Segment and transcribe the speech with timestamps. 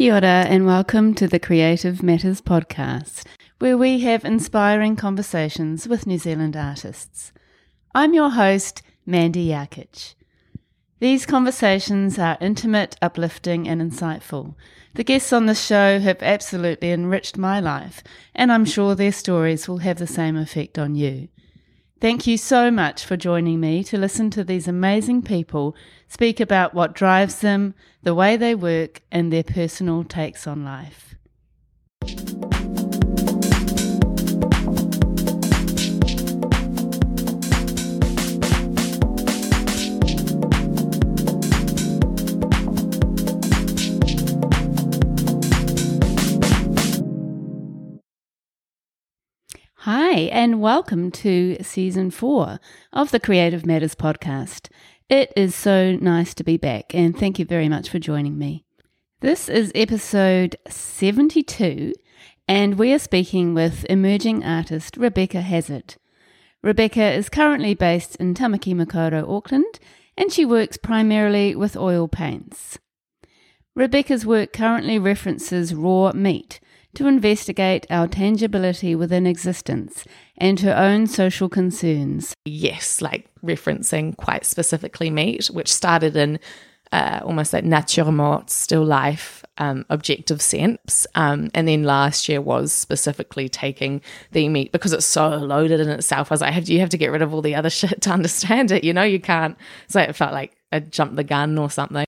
[0.00, 3.26] Kia ora and welcome to the Creative Matters podcast,
[3.58, 7.34] where we have inspiring conversations with New Zealand artists.
[7.94, 10.14] I'm your host, Mandy Yarkich.
[11.00, 14.54] These conversations are intimate, uplifting, and insightful.
[14.94, 18.02] The guests on the show have absolutely enriched my life,
[18.34, 21.28] and I'm sure their stories will have the same effect on you.
[22.00, 25.76] Thank you so much for joining me to listen to these amazing people
[26.08, 31.14] speak about what drives them, the way they work, and their personal takes on life.
[49.84, 52.60] Hi, and welcome to season four
[52.92, 54.68] of the Creative Matters podcast.
[55.08, 58.66] It is so nice to be back, and thank you very much for joining me.
[59.20, 61.94] This is episode 72,
[62.46, 65.94] and we are speaking with emerging artist Rebecca Hazard.
[66.62, 69.80] Rebecca is currently based in Tamaki Makaurau, Auckland,
[70.14, 72.78] and she works primarily with oil paints.
[73.74, 76.60] Rebecca's work currently references raw meat
[76.94, 80.04] to investigate our tangibility within existence
[80.36, 82.34] and her own social concerns.
[82.44, 86.38] Yes, like referencing quite specifically meat, which started in
[86.92, 91.06] uh, almost like nature morte, still life, um, objective sense.
[91.14, 94.00] Um, and then last year was specifically taking
[94.32, 96.32] the meat because it's so loaded in itself.
[96.32, 98.72] I was like, you have to get rid of all the other shit to understand
[98.72, 98.82] it?
[98.82, 99.56] You know, you can't.
[99.86, 102.04] So it felt like I jumped the gun or something.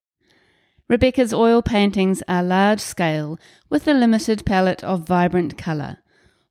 [0.93, 3.39] Rebecca's oil paintings are large scale
[3.71, 5.97] with a limited palette of vibrant colour.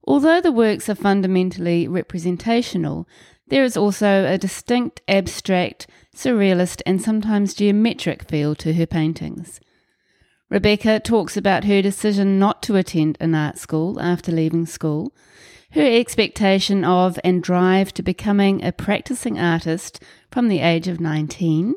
[0.03, 3.07] Although the works are fundamentally representational,
[3.49, 9.59] there is also a distinct abstract, surrealist, and sometimes geometric feel to her paintings.
[10.49, 15.13] Rebecca talks about her decision not to attend an art school after leaving school,
[15.73, 20.01] her expectation of and drive to becoming a practicing artist
[20.31, 21.75] from the age of 19,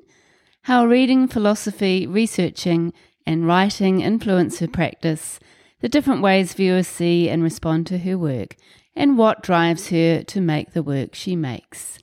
[0.65, 2.91] how reading, philosophy, researching,
[3.27, 5.39] and writing influence her practice,
[5.81, 8.57] the different ways viewers see and respond to her work,
[8.97, 11.99] and what drives her to make the work she makes.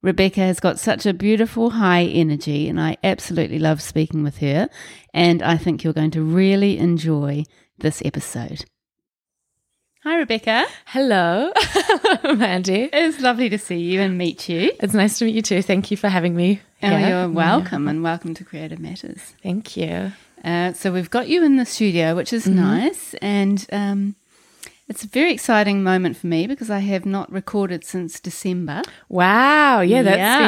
[0.00, 4.70] Rebecca has got such a beautiful high energy, and I absolutely love speaking with her,
[5.12, 7.44] and I think you're going to really enjoy
[7.80, 8.64] this episode.
[10.02, 10.66] Hi, Rebecca.
[10.86, 11.52] Hello,
[12.24, 12.88] Mandy.
[12.90, 14.72] It's lovely to see you and meet you.
[14.80, 15.60] It's nice to meet you too.
[15.60, 16.62] Thank you for having me.
[16.82, 19.20] Oh, you're welcome, and welcome to Creative Matters.
[19.42, 20.12] Thank you.
[20.42, 24.14] Uh, so we've got you in the studio, which is nice, and um,
[24.90, 28.82] it's a very exciting moment for me because I have not recorded since December.
[29.08, 29.80] Wow.
[29.80, 30.38] Yeah, that's Yeah.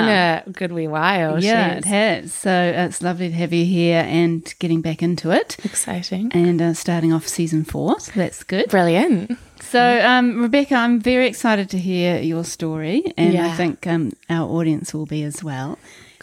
[0.44, 1.42] been a good wee while.
[1.42, 2.34] yeah, it has.
[2.34, 6.30] So uh, it's lovely to have you here and getting back into it Exciting.
[6.34, 7.98] and uh, starting off season four.
[8.00, 8.68] So that's good.
[8.68, 9.38] Brilliant.
[9.60, 14.46] So, um, Rebecca, I'm very excited to hear your story, and I think um, our
[14.50, 15.78] audience will be as well.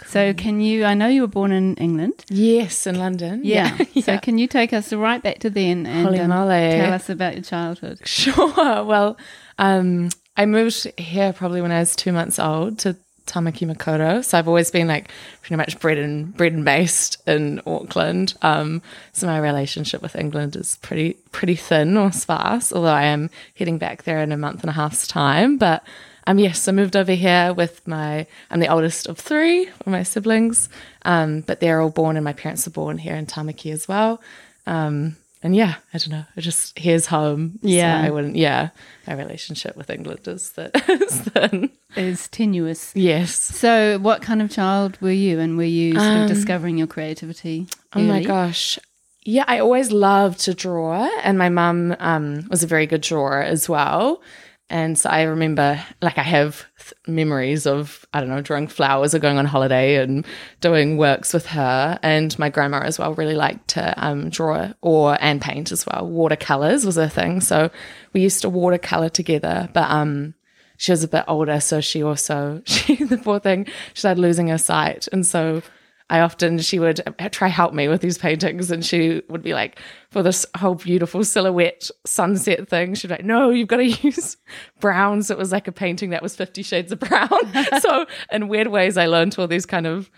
[0.08, 0.86] So, can you?
[0.86, 2.26] I know you were born in England.
[2.30, 3.42] Yes, in London.
[3.44, 3.78] Yeah.
[4.02, 7.44] So, can you take us right back to then and um, tell us about your
[7.44, 8.00] childhood?
[8.06, 8.84] Sure.
[8.84, 9.18] Well,
[9.58, 12.96] um, I moved here probably when I was two months old to
[13.30, 14.24] Tamaki Makaurau.
[14.24, 15.10] So I've always been like
[15.42, 18.34] pretty much bred and bred and based in Auckland.
[18.42, 18.82] Um,
[19.14, 22.74] so my relationship with England is pretty pretty thin or sparse.
[22.74, 25.58] Although I am heading back there in a month and a half's time.
[25.58, 25.84] But
[26.30, 28.28] um, yes, I moved over here with my.
[28.52, 30.70] I'm the oldest of three of my siblings.
[31.04, 34.22] Um, but they're all born, and my parents were born here in Tamaki as well.
[34.68, 36.26] Um, and yeah, I don't know.
[36.36, 37.58] It just here's home.
[37.64, 38.00] Yeah.
[38.02, 38.36] So I wouldn't.
[38.36, 38.70] Yeah,
[39.08, 42.92] my relationship with England is that is tenuous.
[42.96, 43.34] Yes.
[43.36, 47.66] So, what kind of child were you, and were you sort of discovering your creativity?
[47.94, 48.78] Um, Oh my gosh.
[49.24, 53.42] Yeah, I always loved to draw, and my mum um, was a very good drawer
[53.42, 54.22] as well.
[54.70, 59.16] And so I remember, like, I have th- memories of, I don't know, drawing flowers
[59.16, 60.26] or going on holiday and
[60.62, 62.00] doing works with her.
[62.04, 66.08] And my grandma as well really liked to um, draw or and paint as well.
[66.08, 67.42] Watercolors was a thing.
[67.42, 67.72] So
[68.14, 69.70] we used to watercolor together.
[69.74, 70.36] But um,
[70.78, 74.48] she was a bit older, so she also, she, the poor thing, she started losing
[74.50, 75.08] her sight.
[75.12, 75.62] And so
[76.10, 77.02] I often she would
[77.32, 79.80] try help me with these paintings, and she would be like,
[80.10, 84.38] for this whole beautiful silhouette sunset thing, she'd be like, no, you've got to use
[84.80, 85.30] browns.
[85.30, 87.30] It was like a painting that was Fifty Shades of Brown.
[87.80, 90.10] so in weird ways, I learned all these kind of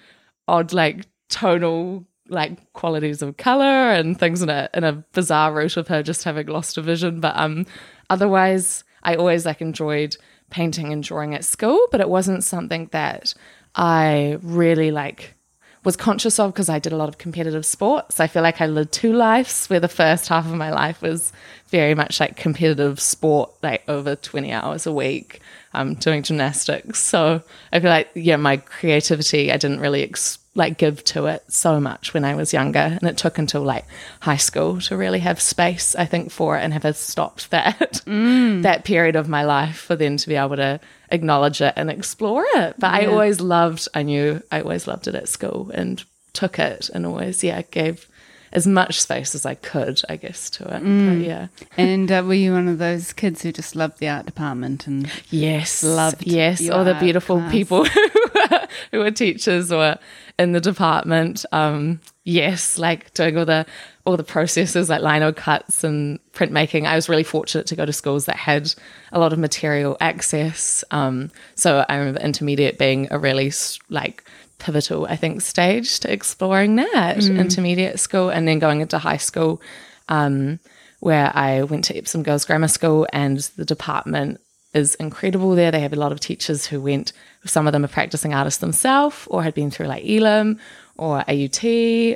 [0.48, 5.76] odd, like tonal like qualities of color and things in a in a bizarre route
[5.76, 7.20] of her just having lost a vision.
[7.20, 7.66] But um,
[8.10, 10.16] otherwise, I always like enjoyed
[10.50, 13.34] painting and drawing at school, but it wasn't something that
[13.76, 15.36] I really like
[15.84, 18.20] was conscious of because I did a lot of competitive sports.
[18.20, 21.34] I feel like I lived two lives where the first half of my life was
[21.70, 25.40] very much like competitive sport, like over 20 hours a week,
[25.74, 27.00] um, doing gymnastics.
[27.00, 27.42] So
[27.72, 31.80] I feel like, yeah, my creativity, I didn't really ex- like give to it so
[31.80, 32.80] much when I was younger.
[32.80, 33.86] And it took until like
[34.20, 38.62] high school to really have space, I think, for it and have stopped that, mm.
[38.62, 40.80] that period of my life for then to be able to
[41.12, 42.76] acknowledge it and explore it.
[42.80, 43.10] But yeah.
[43.10, 46.04] I always loved, I knew I always loved it at school and
[46.34, 48.08] took it and always, yeah, gave
[48.54, 50.84] as much space as I could, I guess, to it.
[50.84, 51.20] Mm.
[51.20, 51.48] But, yeah.
[51.78, 55.10] And uh, were you one of those kids who just loved the art department and
[55.30, 57.52] yes, loved yes, all the beautiful class.
[57.52, 57.86] people
[58.92, 59.98] who were teachers or
[60.38, 61.46] in the department?
[61.52, 63.66] Um, yes, like doing all the
[64.06, 66.86] all the processes like lino cuts and printmaking.
[66.86, 68.74] I was really fortunate to go to schools that had
[69.12, 70.84] a lot of material access.
[70.92, 73.52] Um, so I remember intermediate being a really
[73.90, 74.24] like
[74.58, 77.38] pivotal, I think, stage to exploring that mm.
[77.38, 79.62] intermediate school and then going into high school,
[80.10, 80.60] um,
[81.00, 84.40] where I went to Epsom Girls Grammar School and the department
[84.74, 85.72] is incredible there.
[85.72, 87.12] They have a lot of teachers who went,
[87.46, 90.60] some of them are practicing artists themselves or had been through like Elam
[91.02, 91.66] or AUT.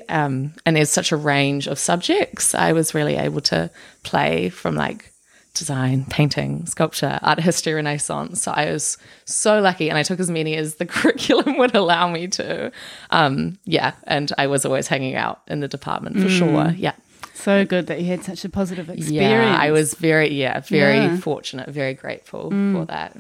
[0.10, 2.54] Um, and there's such a range of subjects.
[2.54, 3.72] I was really able to
[4.04, 5.12] play from like
[5.56, 8.44] design, painting, sculpture, art history, Renaissance.
[8.44, 12.08] So I was so lucky, and I took as many as the curriculum would allow
[12.10, 12.72] me to.
[13.10, 16.38] Um, yeah, and I was always hanging out in the department for mm.
[16.38, 16.70] sure.
[16.78, 16.94] Yeah.
[17.34, 19.12] So good that you had such a positive experience.
[19.12, 21.18] Yeah, I was very, yeah, very yeah.
[21.18, 22.74] fortunate, very grateful mm.
[22.74, 23.16] for that.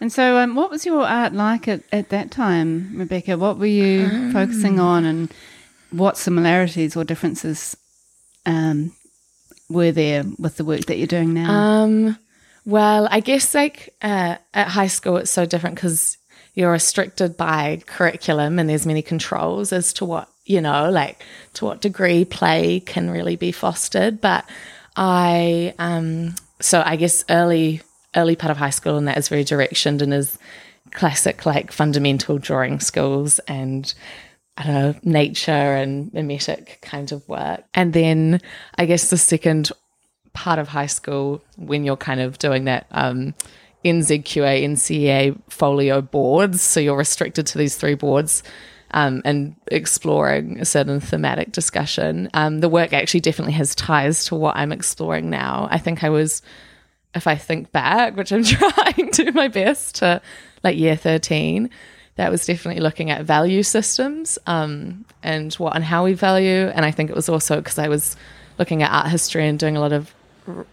[0.00, 3.36] And so, um, what was your art like at, at that time, Rebecca?
[3.36, 5.32] What were you um, focusing on, and
[5.90, 7.76] what similarities or differences
[8.46, 8.92] um,
[9.68, 11.50] were there with the work that you're doing now?
[11.50, 12.18] Um,
[12.64, 16.18] well, I guess like uh, at high school, it's so different because
[16.54, 21.22] you're restricted by curriculum and there's many controls as to what, you know, like
[21.54, 24.20] to what degree play can really be fostered.
[24.20, 24.44] But
[24.96, 27.80] I, um, so I guess early,
[28.16, 30.38] early part of high school and that is very directioned and is
[30.92, 33.94] classic like fundamental drawing skills and
[34.56, 37.62] I don't know, nature and mimetic kind of work.
[37.74, 38.40] And then
[38.76, 39.70] I guess the second
[40.32, 43.34] part of high school, when you're kind of doing that um,
[43.84, 48.42] NZQA, NCEA folio boards, so you're restricted to these three boards.
[48.92, 52.30] Um, and exploring a certain thematic discussion.
[52.32, 55.68] Um, the work actually definitely has ties to what I'm exploring now.
[55.70, 56.40] I think I was,
[57.18, 60.22] if I think back, which I'm trying to do my best to
[60.64, 61.68] like year 13,
[62.16, 66.68] that was definitely looking at value systems um, and what and how we value.
[66.68, 68.16] And I think it was also because I was
[68.58, 70.14] looking at art history and doing a lot of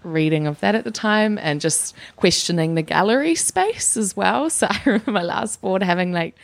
[0.03, 4.49] reading of that at the time and just questioning the gallery space as well.
[4.55, 6.35] So I remember my last board having like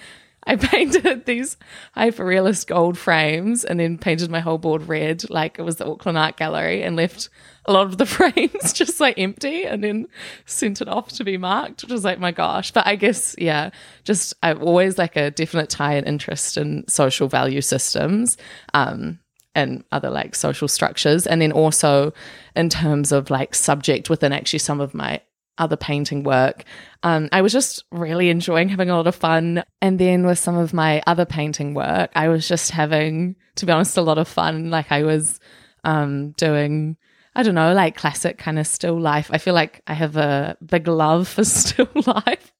[0.45, 1.57] I painted these
[1.93, 5.85] hyper realist gold frames and then painted my whole board red, like it was the
[5.85, 7.29] Auckland Art Gallery, and left
[7.65, 10.07] a lot of the frames just like empty and then
[10.45, 12.71] sent it off to be marked, which was like, my gosh.
[12.71, 13.69] But I guess, yeah,
[14.03, 18.37] just I've always like a definite tie and interest in social value systems.
[18.73, 19.19] Um,
[19.53, 21.27] and other like social structures.
[21.27, 22.13] And then also
[22.55, 25.19] in terms of like subject within actually some of my
[25.61, 26.65] other painting work.
[27.03, 29.63] Um, I was just really enjoying having a lot of fun.
[29.81, 33.71] And then with some of my other painting work, I was just having, to be
[33.71, 34.71] honest, a lot of fun.
[34.71, 35.39] Like I was
[35.83, 36.97] um, doing,
[37.35, 39.29] I don't know, like classic kind of still life.
[39.31, 42.51] I feel like I have a big love for still life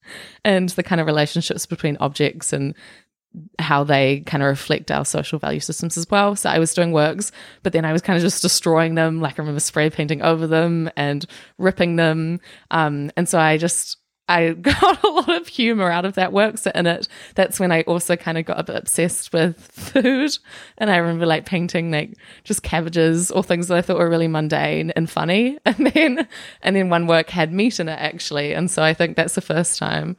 [0.46, 2.76] and the kind of relationships between objects and
[3.60, 6.36] how they kind of reflect our social value systems as well.
[6.36, 7.32] So I was doing works,
[7.64, 9.22] but then I was kind of just destroying them.
[9.22, 11.26] Like I remember spray painting over them and
[11.58, 12.42] ripping them.
[12.72, 13.98] Um, and so I just
[14.28, 16.58] I got a lot of humor out of that work.
[16.58, 20.38] So in it, that's when I also kind of got a bit obsessed with food.
[20.78, 24.28] And I remember like painting like just cabbages or things that I thought were really
[24.28, 25.58] mundane and funny.
[25.66, 26.28] And then
[26.62, 28.54] and then one work had meat in it actually.
[28.54, 30.18] And so I think that's the first time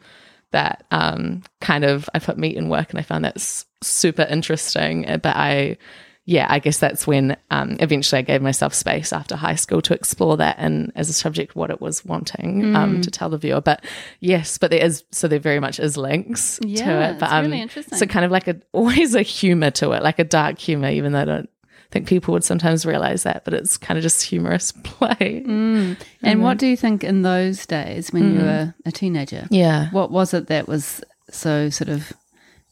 [0.53, 3.41] that um, kind of I put meat in work and I found that
[3.83, 5.09] super interesting.
[5.09, 5.77] Uh, but I,
[6.25, 9.95] yeah, I guess that's when um, eventually I gave myself space after high school to
[9.95, 12.77] explore that and as a subject what it was wanting um, mm.
[12.77, 13.61] um, to tell the viewer.
[13.61, 13.85] But
[14.21, 17.19] yes, but there is so there very much is links yeah, to it.
[17.19, 17.99] But um, really interesting.
[17.99, 21.13] so kind of like a always a humor to it, like a dark humor, even
[21.13, 21.51] though I don't
[21.93, 25.45] think people would sometimes realize that, but it's kind of just humorous play.
[25.47, 25.97] Mm.
[26.23, 26.43] And mm.
[26.43, 28.35] what do you think in those days when mm.
[28.35, 29.47] you were a teenager?
[29.51, 29.91] Yeah.
[29.91, 32.13] What was it that was so sort of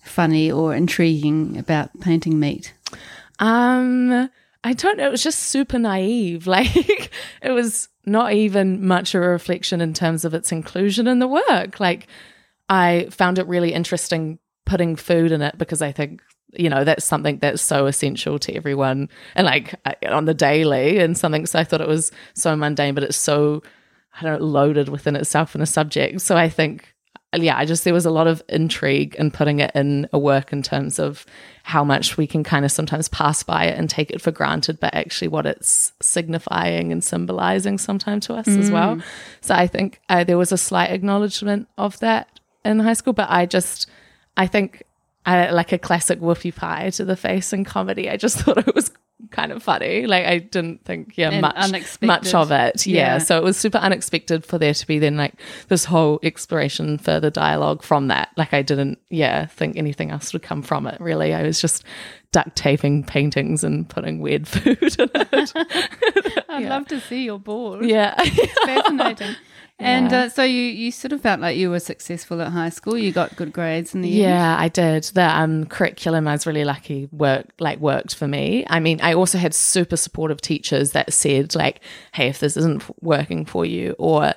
[0.03, 2.73] funny or intriguing about painting meat?
[3.39, 4.31] Um,
[4.65, 5.07] I don't know.
[5.07, 6.47] It was just super naive.
[6.51, 7.13] Like
[7.43, 11.29] it was not even much of a reflection in terms of its inclusion in the
[11.29, 11.79] work.
[11.79, 12.07] Like
[12.69, 16.23] I found it really interesting putting food in it because I think
[16.55, 20.99] you know that's something that's so essential to everyone and like uh, on the daily
[20.99, 23.63] and something so i thought it was so mundane but it's so
[24.19, 26.95] i don't know loaded within itself in a subject so i think
[27.37, 30.53] yeah i just there was a lot of intrigue in putting it in a work
[30.53, 31.25] in terms of
[31.63, 34.81] how much we can kind of sometimes pass by it and take it for granted
[34.81, 38.59] but actually what it's signifying and symbolizing sometimes to us mm.
[38.59, 39.01] as well
[39.41, 43.31] so i think uh, there was a slight acknowledgement of that in high school but
[43.31, 43.89] i just
[44.37, 44.83] i think
[45.27, 48.09] I, like a classic whoopie pie to the face in comedy.
[48.09, 48.91] I just thought it was
[49.31, 50.07] kind of funny.
[50.07, 52.87] Like I didn't think yeah and much much of it.
[52.87, 52.97] Yeah.
[52.97, 53.19] yeah.
[53.19, 55.35] So it was super unexpected for there to be then like
[55.69, 58.31] this whole exploration, further dialogue from that.
[58.37, 61.01] Like I didn't yeah think anything else would come from it.
[61.01, 61.85] Really, I was just
[62.33, 65.53] duct taping paintings and putting weird food in it.
[66.49, 66.69] I'd yeah.
[66.69, 67.85] love to see your board.
[67.85, 69.37] Yeah, it's fascinating.
[69.81, 72.99] And uh, so you, you sort of felt like you were successful at high school.
[72.99, 74.63] You got good grades in the yeah, end.
[74.63, 75.05] I did.
[75.05, 77.09] The um, curriculum, I was really lucky.
[77.11, 78.65] Worked like worked for me.
[78.69, 81.81] I mean, I also had super supportive teachers that said like,
[82.13, 84.35] "Hey, if this isn't working for you, or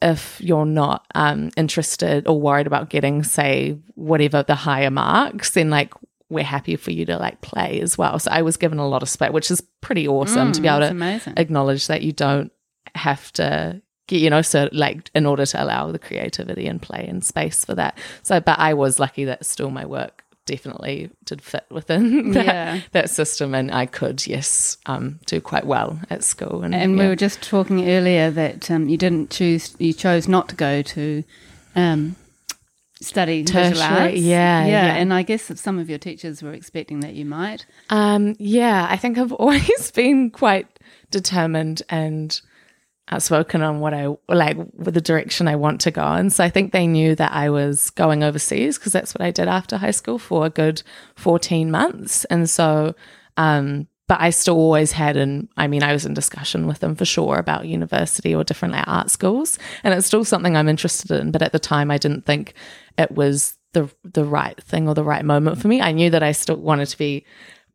[0.00, 5.70] if you're not um, interested or worried about getting, say, whatever the higher marks, then
[5.70, 5.92] like
[6.30, 9.02] we're happy for you to like play as well." So I was given a lot
[9.02, 11.34] of space, which is pretty awesome mm, to be able to amazing.
[11.36, 12.52] acknowledge that you don't
[12.94, 17.24] have to you know so like in order to allow the creativity and play and
[17.24, 21.64] space for that so but i was lucky that still my work definitely did fit
[21.70, 22.80] within that, yeah.
[22.92, 27.02] that system and i could yes um, do quite well at school and, and yeah.
[27.02, 30.82] we were just talking earlier that um, you didn't choose you chose not to go
[30.82, 31.24] to
[31.76, 32.14] um,
[33.00, 34.16] study tertiary, arts.
[34.16, 37.66] Yeah, yeah, yeah, And I guess some of your teachers were expecting that you might.
[37.90, 40.66] Um, yeah, I think I've always been quite
[41.10, 42.40] determined and
[43.10, 46.04] outspoken on what I like with the direction I want to go.
[46.04, 49.30] And so I think they knew that I was going overseas because that's what I
[49.30, 50.82] did after high school for a good
[51.16, 52.24] 14 months.
[52.26, 52.94] And so,
[53.36, 56.94] um, but I still always had, and I mean, I was in discussion with them
[56.94, 61.30] for sure about university or different art schools, and it's still something I'm interested in.
[61.30, 62.52] But at the time, I didn't think
[62.98, 65.80] it was the the right thing or the right moment for me.
[65.80, 67.24] I knew that I still wanted to be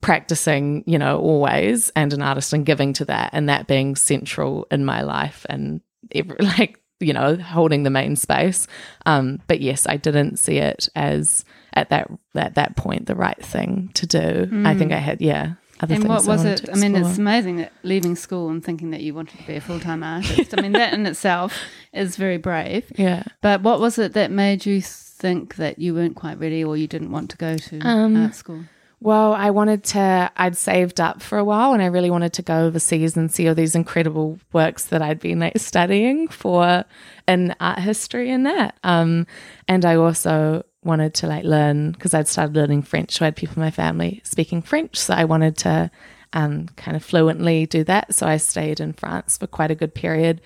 [0.02, 4.68] practicing, you know, always and an artist and giving to that and that being central
[4.72, 5.82] in my life and
[6.14, 8.68] every, like, you know, holding the main space.
[9.06, 13.42] Um, but yes, I didn't see it as at that at that point the right
[13.44, 14.48] thing to do.
[14.48, 14.68] Mm.
[14.68, 15.54] I think I had yeah.
[15.82, 16.70] Other and what was it?
[16.70, 19.62] I mean, it's amazing that leaving school and thinking that you wanted to be a
[19.62, 20.58] full time artist.
[20.58, 21.58] I mean, that in itself
[21.94, 22.92] is very brave.
[23.00, 23.24] Yeah.
[23.40, 26.86] But what was it that made you think that you weren't quite ready or you
[26.86, 28.66] didn't want to go to um, art school?
[29.02, 32.42] Well, I wanted to, I'd saved up for a while and I really wanted to
[32.42, 36.84] go overseas and see all these incredible works that I'd been like studying for
[37.26, 38.78] in art history and that.
[38.84, 39.26] Um,
[39.70, 43.14] and I also wanted to like learn because I'd started learning French.
[43.14, 44.98] So I had people in my family speaking French.
[44.98, 45.90] So I wanted to
[46.34, 48.14] um, kind of fluently do that.
[48.14, 50.42] So I stayed in France for quite a good period.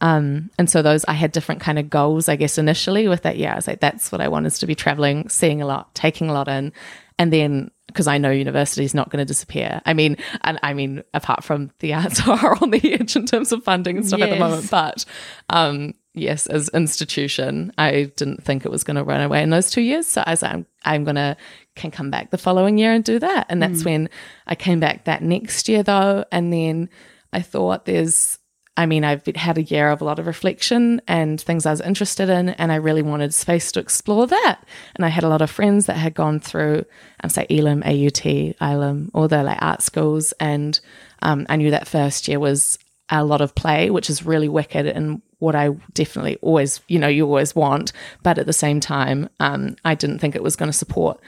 [0.00, 3.36] Um, and so those I had different kind of goals, I guess, initially with that.
[3.36, 5.92] Yeah, I was like, that's what I want is to be traveling, seeing a lot,
[5.94, 6.72] taking a lot in,
[7.18, 9.80] and then because I know university is not going to disappear.
[9.86, 13.52] I mean, and I mean, apart from the arts are on the edge in terms
[13.52, 14.28] of funding and stuff yes.
[14.28, 15.04] at the moment, but
[15.50, 19.70] um, yes, as institution, I didn't think it was going to run away in those
[19.70, 20.06] two years.
[20.06, 21.36] So I was, I'm, I'm going to
[21.76, 23.46] can come back the following year and do that.
[23.48, 23.86] And that's mm.
[23.86, 24.10] when
[24.46, 26.88] I came back that next year though, and then
[27.32, 28.38] I thought there's
[28.76, 31.80] I mean, I've had a year of a lot of reflection and things I was
[31.80, 34.60] interested in, and I really wanted space to explore that.
[34.94, 36.84] And I had a lot of friends that had gone through,
[37.22, 40.78] um, say, Elam, AUT, Ilam, all the like art schools, and
[41.22, 42.78] um, I knew that first year was
[43.08, 47.08] a lot of play, which is really wicked and what I definitely always, you know,
[47.08, 47.92] you always want.
[48.22, 51.20] But at the same time, um, I didn't think it was going to support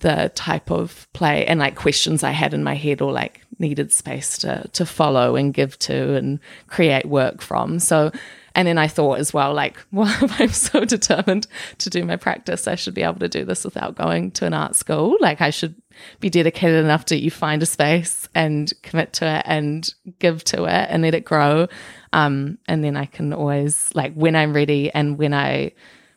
[0.00, 3.92] the type of play and like questions I had in my head or like needed
[3.92, 7.78] space to to follow and give to and create work from.
[7.78, 8.10] So
[8.54, 11.46] and then I thought as well, like, well, if I'm so determined
[11.78, 14.54] to do my practice, I should be able to do this without going to an
[14.54, 15.16] art school.
[15.20, 15.80] Like I should
[16.20, 20.64] be dedicated enough to you find a space and commit to it and give to
[20.64, 21.68] it and let it grow.
[22.12, 25.72] Um, and then I can always like when I'm ready and when I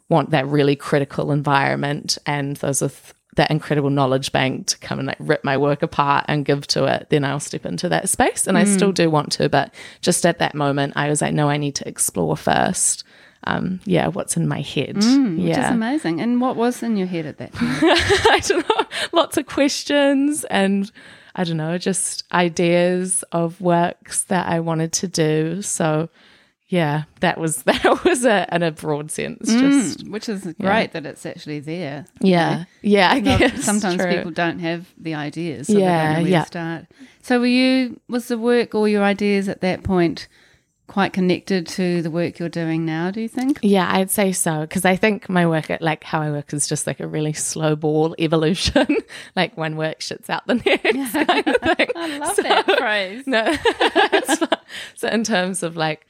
[0.09, 4.99] want that really critical environment and those are th- that incredible knowledge bank to come
[4.99, 8.09] and like rip my work apart and give to it, then I'll step into that
[8.09, 8.47] space.
[8.47, 8.61] And mm.
[8.61, 11.57] I still do want to, but just at that moment, I was like, no, I
[11.57, 13.03] need to explore first.
[13.45, 14.95] Um, yeah, what's in my head.
[14.95, 15.49] Mm, yeah.
[15.49, 16.21] Which is amazing.
[16.21, 17.77] And what was in your head at that time?
[17.81, 18.85] I don't know.
[19.11, 20.89] Lots of questions and
[21.35, 25.61] I don't know, just ideas of works that I wanted to do.
[25.61, 26.09] So
[26.73, 29.47] yeah, that was that was a in a broad sense.
[29.47, 32.05] Just Mm, which is great that it's actually there.
[32.19, 33.11] yeah, yeah.
[33.11, 34.11] I guess sometimes true.
[34.15, 36.43] people don't have the ideas, so Yeah, they don't know where yeah.
[36.45, 36.85] start.
[37.21, 40.27] So were you was the work or your ideas at that point
[40.85, 43.57] quite connected to the work you're doing now, do you think?
[43.63, 46.67] Yeah, I'd say so because I think my work, at, like how I work, is
[46.67, 48.87] just like a really slow ball evolution.
[49.35, 51.87] like one work shits out the next kind of thing.
[51.95, 53.23] I love So- that phrase.
[53.25, 53.55] No,
[54.95, 56.05] so in terms of like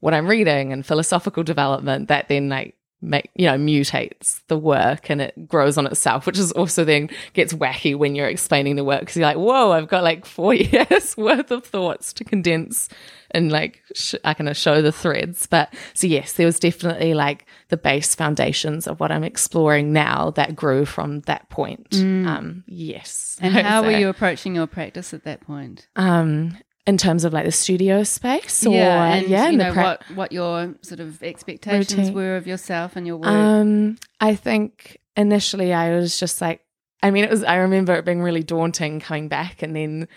[0.00, 5.08] what I'm reading and philosophical development, that then like make you know mutates the work
[5.08, 8.84] and it grows on itself, which is also then gets wacky when you're explaining the
[8.84, 12.88] work because you're like, whoa, I've got like four years worth of thoughts to condense
[13.30, 15.46] and like sh- I can show the threads.
[15.46, 20.30] But so yes, there was definitely like the base foundations of what I'm exploring now
[20.32, 21.94] that grew from that point.
[21.94, 25.86] Um, yes, And how were you approaching your practice at that point?
[25.94, 29.82] Um, in terms of like the studio space, or yeah, and yeah, you know pra-
[29.82, 32.14] what what your sort of expectations Routine.
[32.14, 33.28] were of yourself and your work.
[33.28, 36.62] Um, I think initially I was just like,
[37.02, 37.44] I mean, it was.
[37.44, 40.08] I remember it being really daunting coming back, and then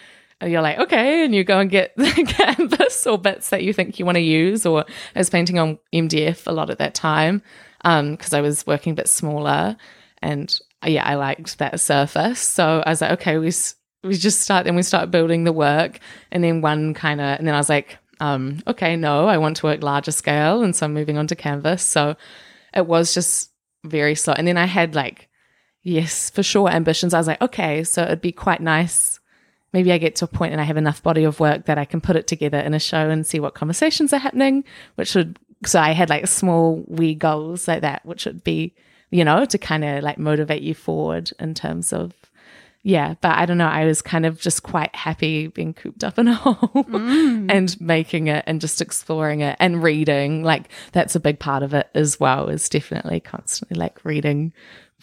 [0.42, 4.00] you're like, okay, and you go and get the canvas or bits that you think
[4.00, 4.66] you want to use.
[4.66, 4.86] Or
[5.16, 7.44] I was painting on MDF a lot at that time
[7.84, 9.76] because I was working a bit smaller,
[10.22, 12.40] and yeah, I liked that surface.
[12.40, 15.54] So I was like, okay, we s- we just start, then we start building the
[15.54, 16.00] work,
[16.32, 19.58] and then one kind of, and then I was like, um, okay, no, I want
[19.58, 21.84] to work larger scale, and so I'm moving on to canvas.
[21.84, 22.16] So
[22.74, 23.52] it was just
[23.84, 24.34] very slow.
[24.38, 25.28] And then I had like,
[25.84, 27.14] yes, for sure, ambitions.
[27.14, 29.20] I was like, okay, so it'd be quite nice.
[29.74, 31.86] Maybe I get to a point and I have enough body of work that I
[31.86, 34.64] can put it together in a show and see what conversations are happening,
[34.96, 38.76] which would, so I had like small, wee goals like that, which would be,
[39.10, 42.14] you know, to kind of like motivate you forward in terms of,
[42.84, 43.16] yeah.
[43.22, 43.68] But I don't know.
[43.68, 47.52] I was kind of just quite happy being cooped up in a home mm.
[47.52, 50.44] and making it and just exploring it and reading.
[50.44, 54.54] Like that's a big part of it as well, is definitely constantly like reading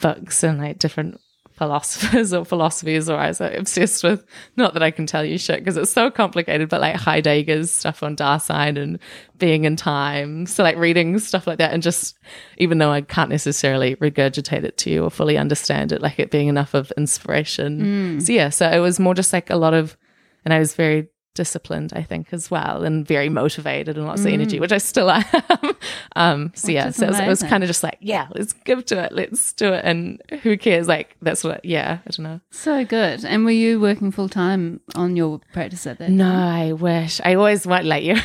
[0.01, 1.21] books and like different
[1.59, 4.25] philosophers or philosophies or I was obsessed with
[4.57, 8.03] not that I can tell you shit because it's so complicated but like Heidegger's stuff
[8.03, 8.99] on Dasein and
[9.37, 10.47] being in time.
[10.47, 12.17] So like reading stuff like that and just
[12.57, 16.31] even though I can't necessarily regurgitate it to you or fully understand it like it
[16.31, 17.81] being enough of inspiration.
[18.19, 18.23] Mm.
[18.23, 19.97] So yeah so it was more just like a lot of
[20.45, 24.27] and I was very disciplined I think as well and very motivated and lots of
[24.27, 25.25] energy which I still am.
[26.17, 28.85] Um so yeah so it was, it was kind of just like yeah let's give
[28.87, 30.89] to it let's do it and who cares?
[30.89, 32.41] Like that's what yeah I don't know.
[32.51, 33.25] So good.
[33.25, 36.35] And were you working full time on your practice at that no time?
[36.35, 38.17] I wish I always want like you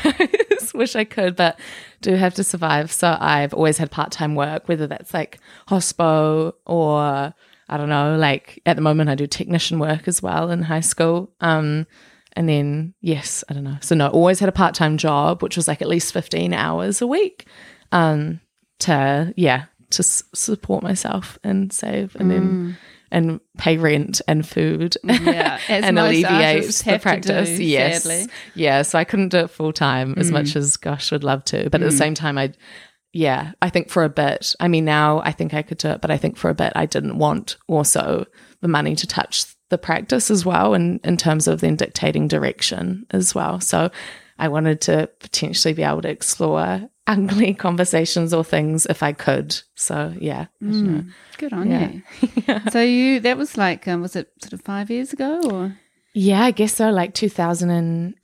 [0.73, 1.59] wish I could but
[2.01, 2.91] do have to survive.
[2.91, 7.33] So I've always had part-time work whether that's like hospo or
[7.69, 10.79] I don't know like at the moment I do technician work as well in high
[10.81, 11.31] school.
[11.41, 11.85] Um
[12.35, 15.67] and then yes I don't know so no always had a part-time job which was
[15.67, 17.47] like at least 15 hours a week
[17.91, 18.39] um
[18.79, 22.77] to yeah to s- support myself and save and then
[23.11, 27.49] and pay rent and food Yeah, as and alleviate the practice.
[27.57, 28.27] do, yes, sadly.
[28.55, 28.81] yeah.
[28.81, 30.33] So I couldn't do it full time as Mm.
[30.33, 32.53] much as gosh would love to, but at the same time, I,
[33.11, 34.55] yeah, I think for a bit.
[34.59, 36.73] I mean, now I think I could do it, but I think for a bit
[36.75, 38.25] I didn't want also
[38.61, 43.05] the money to touch the practice as well, and in terms of then dictating direction
[43.11, 43.59] as well.
[43.59, 43.89] So
[44.39, 49.59] I wanted to potentially be able to explore ugly conversations or things if I could.
[49.75, 51.01] So yeah, I.
[51.37, 51.91] Good on Yeah.
[51.91, 52.01] you.
[52.71, 55.77] So you that was like um, was it sort of five years ago or
[56.13, 56.89] Yeah, I guess so.
[56.91, 58.15] Like 2017,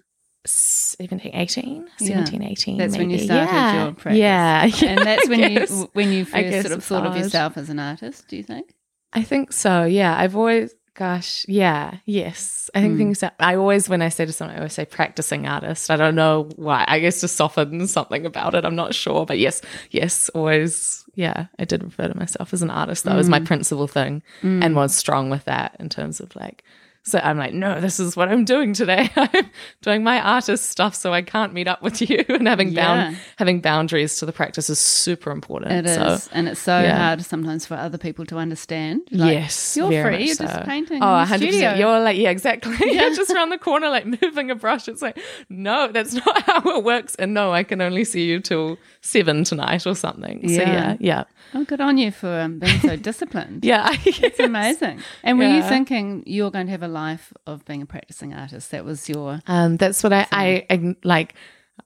[1.34, 2.78] 18, 17, 18.
[2.78, 3.84] that's when you started yeah.
[3.84, 4.20] your practice?
[4.20, 4.70] Yeah.
[4.88, 8.28] and that's when you when you first sort of thought of yourself as an artist,
[8.30, 8.74] do you think?
[9.12, 9.86] I think so.
[9.86, 10.16] Yeah.
[10.18, 12.70] I've always, gosh, yeah, yes.
[12.76, 12.98] I think Hmm.
[13.00, 15.90] things that I always, when I say to someone, I always say practicing artist.
[15.90, 16.84] I don't know why.
[16.88, 18.66] I guess to soften something about it.
[18.66, 19.26] I'm not sure.
[19.26, 21.46] But yes, yes, always, yeah.
[21.58, 23.06] I did refer to myself as an artist.
[23.06, 23.32] That was Hmm.
[23.32, 26.64] my principal thing and was strong with that in terms of like,
[27.10, 29.10] so I'm like, no, this is what I'm doing today.
[29.15, 29.50] I'm
[29.82, 32.26] doing my artist stuff, so I can't meet up with you.
[32.39, 35.74] And having bound having boundaries to the practice is super important.
[35.74, 36.98] It is, so, and it's so yeah.
[36.98, 39.02] hard sometimes for other people to understand.
[39.12, 40.28] Like, yes, you're free.
[40.28, 40.45] You're so.
[40.45, 41.04] just painting.
[41.04, 41.78] Oh, 100%.
[41.78, 42.76] You're like, yeah, exactly.
[42.93, 44.88] You're just around the corner, like moving a brush.
[44.88, 45.19] It's like,
[45.50, 47.15] no, that's not how it works.
[47.15, 50.48] And no, I can only see you till seven tonight or something.
[50.48, 50.72] So Yeah.
[50.72, 51.24] yeah, yeah.
[51.54, 53.65] Oh, good on you for um, being so disciplined.
[53.65, 53.95] Yeah.
[54.06, 55.02] It's amazing.
[55.24, 58.72] And were you thinking you're going to have a life of being a practicing artist?
[58.72, 61.34] That was your Um, that's what I, I, I like.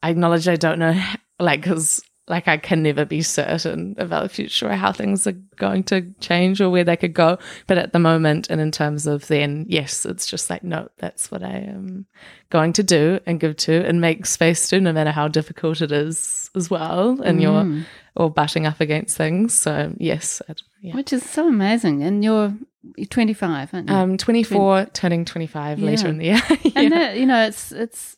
[0.01, 0.99] I acknowledge I don't know,
[1.39, 5.33] like, because like I can never be certain about the future or how things are
[5.57, 7.37] going to change or where they could go.
[7.67, 11.29] But at the moment, and in terms of then, yes, it's just like, no, that's
[11.31, 12.05] what I am
[12.49, 15.91] going to do and give to and make space to, no matter how difficult it
[15.91, 17.21] is as well.
[17.21, 17.41] And Mm.
[17.41, 19.53] you're or butting up against things.
[19.59, 20.41] So yes,
[20.81, 20.95] yeah.
[20.95, 22.03] Which is so amazing.
[22.03, 22.53] And you're,
[22.95, 23.95] you're 25, aren't you?
[23.95, 26.41] Um, 24, turning 25 later in the year.
[26.75, 28.15] and that, you know, it's it's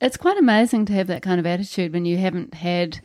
[0.00, 3.00] it's quite amazing to have that kind of attitude when you haven't had,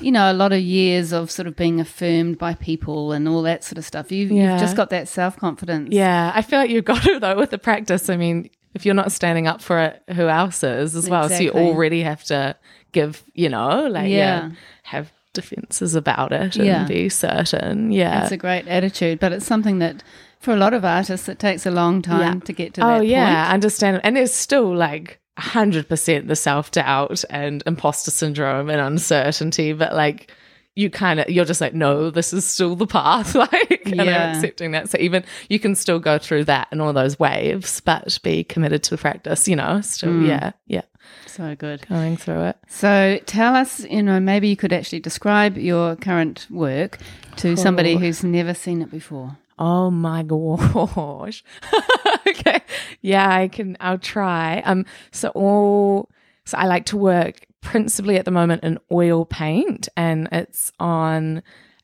[0.00, 3.42] you know, a lot of years of sort of being affirmed by people and all
[3.42, 4.10] that sort of stuff.
[4.10, 4.52] You've, Yeah.
[4.52, 5.88] you've just got that self confidence.
[5.92, 8.08] Yeah, I feel like you've got it though with the practice.
[8.10, 11.28] I mean, if you're not standing up for it, who else is as well?
[11.28, 12.56] So you already have to
[12.92, 14.50] give, you know, like yeah, Yeah.
[14.84, 16.86] have defenses about it and Yeah.
[16.86, 17.92] be certain.
[17.92, 18.22] Yeah.
[18.22, 20.02] It's a great attitude, but it's something that
[20.40, 22.44] for a lot of artists it takes a long time Yeah.
[22.46, 23.54] to get to oh yeah, point.
[23.54, 24.00] understand.
[24.02, 29.94] And there's still like hundred percent the self doubt and imposter syndrome and uncertainty, but
[29.94, 30.30] like
[30.76, 34.28] you kind of you're just like no this is still the path like and Yeah.
[34.30, 37.80] i'm accepting that so even you can still go through that and all those waves
[37.80, 40.28] but be committed to the practice you know still Mm.
[40.28, 40.82] yeah yeah
[41.26, 41.86] So good.
[41.88, 46.46] going through it So tell us, you know, maybe you could actually describe your current
[46.50, 46.98] work
[47.38, 49.36] to somebody who's never seen it before.
[49.60, 51.44] Oh my gosh.
[52.26, 52.62] okay.
[53.02, 54.60] Yeah, I can I'll try.
[54.64, 56.08] Um so all
[56.46, 61.42] so I like to work principally at the moment in oil paint and it's on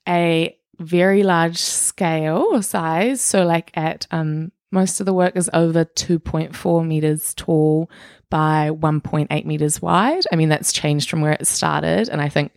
[0.08, 3.20] a very large scale size.
[3.20, 7.90] So like at um most of the work is over 2.4 meters tall
[8.30, 10.24] by 1.8 meters wide.
[10.32, 12.52] I mean that's changed from where it started and I think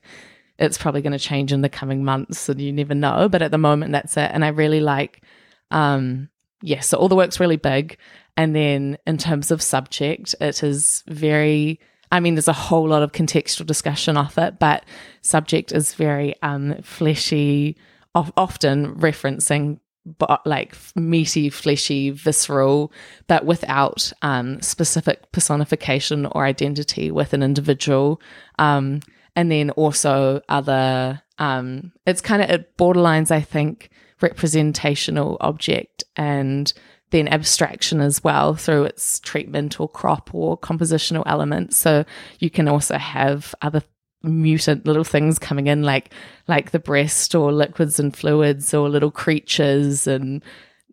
[0.59, 3.51] it's probably going to change in the coming months and you never know but at
[3.51, 5.23] the moment that's it and i really like
[5.71, 6.29] um
[6.61, 7.97] yeah so all the work's really big
[8.37, 11.79] and then in terms of subject it is very
[12.11, 14.85] i mean there's a whole lot of contextual discussion off it but
[15.21, 17.77] subject is very um fleshy
[18.15, 19.79] of, often referencing
[20.17, 22.91] but like meaty, fleshy, visceral,
[23.27, 28.21] but without um, specific personification or identity with an individual.
[28.57, 29.01] Um,
[29.35, 33.89] and then also other, um, it's kind of it borderlines, I think,
[34.21, 36.71] representational object and
[37.11, 41.77] then abstraction as well through its treatment or crop or compositional elements.
[41.77, 42.05] So
[42.39, 43.81] you can also have other
[44.21, 46.13] mutant little things coming in like
[46.47, 50.43] like the breast or liquids and fluids or little creatures and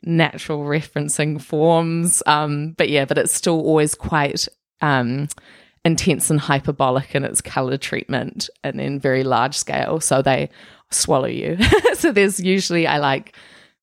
[0.03, 4.47] natural referencing forms um but yeah but it's still always quite
[4.81, 5.27] um
[5.87, 10.49] intense and hyperbolic in its color treatment and then very large scale so they
[10.91, 11.57] swallow you
[11.95, 13.35] so there's usually i like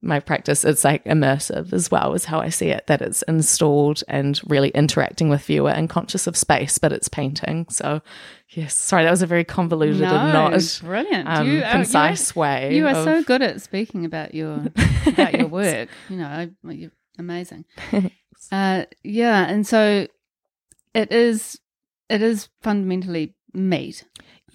[0.01, 4.03] my practice it's like immersive as well is how i see it that it's installed
[4.09, 8.01] and really interacting with viewer and conscious of space but it's painting so
[8.49, 11.27] yes sorry that was a very convoluted and not brilliant.
[11.29, 14.55] um, you, concise way You are, you are of- so good at speaking about your
[15.07, 15.87] about your work.
[16.09, 17.63] You know, I- you're amazing.
[18.51, 20.07] uh, yeah, and so
[20.93, 21.59] it is.
[22.09, 24.05] It is fundamentally meat.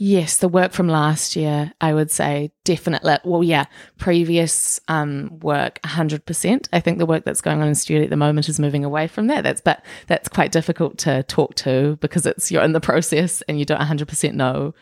[0.00, 3.16] Yes, the work from last year, I would say definitely.
[3.24, 3.64] Well, yeah,
[3.96, 6.68] previous um, work, hundred percent.
[6.72, 9.08] I think the work that's going on in studio at the moment is moving away
[9.08, 9.42] from that.
[9.42, 13.58] That's but that's quite difficult to talk to because it's you're in the process and
[13.58, 14.72] you don't hundred percent know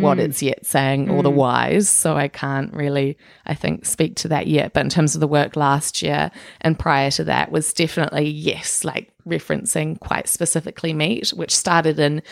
[0.00, 1.88] what it's yet saying or the whys.
[1.88, 4.72] So I can't really, I think, speak to that yet.
[4.72, 6.30] But in terms of the work last year
[6.60, 12.22] and prior to that, was definitely yes, like referencing quite specifically meat, which started in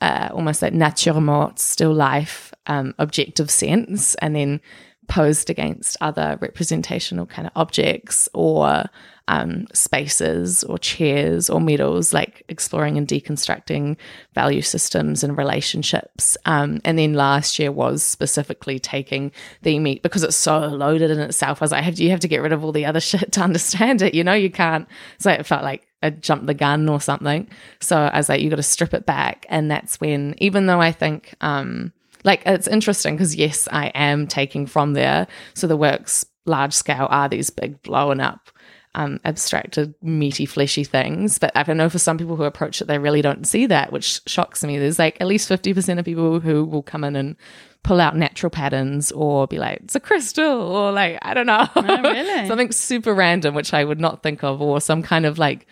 [0.00, 4.60] uh, almost like nature morte, still life, um, objective sense, and then
[5.08, 8.84] posed against other representational kind of objects or
[9.30, 13.96] um, spaces or chairs or metals, like exploring and deconstructing
[14.34, 16.36] value systems and relationships.
[16.46, 19.30] Um, and then last year was specifically taking
[19.62, 21.62] the meat because it's so loaded in itself.
[21.62, 23.40] I was like, have, you have to get rid of all the other shit to
[23.40, 24.14] understand it.
[24.14, 24.88] You know, you can't.
[25.18, 27.48] So it felt like I jumped the gun or something.
[27.80, 29.46] So I was like, you got to strip it back.
[29.48, 31.92] And that's when, even though I think, um,
[32.24, 35.28] like it's interesting because yes, I am taking from there.
[35.54, 38.50] So the works large scale are these big blown up,
[38.94, 41.38] um, abstracted, meaty, fleshy things.
[41.38, 44.20] But I know for some people who approach it, they really don't see that, which
[44.26, 44.78] shocks me.
[44.78, 47.36] There's like at least fifty percent of people who will come in and
[47.82, 51.66] pull out natural patterns or be like, it's a crystal or like I don't know,
[51.76, 52.46] Oh, really?
[52.48, 55.66] something super random, which I would not think of, or some kind of like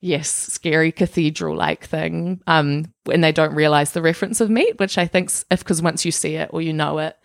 [0.00, 2.40] yes, scary cathedral like thing.
[2.46, 6.04] Um, and they don't realize the reference of meat, which I think if because once
[6.04, 7.16] you see it or you know it,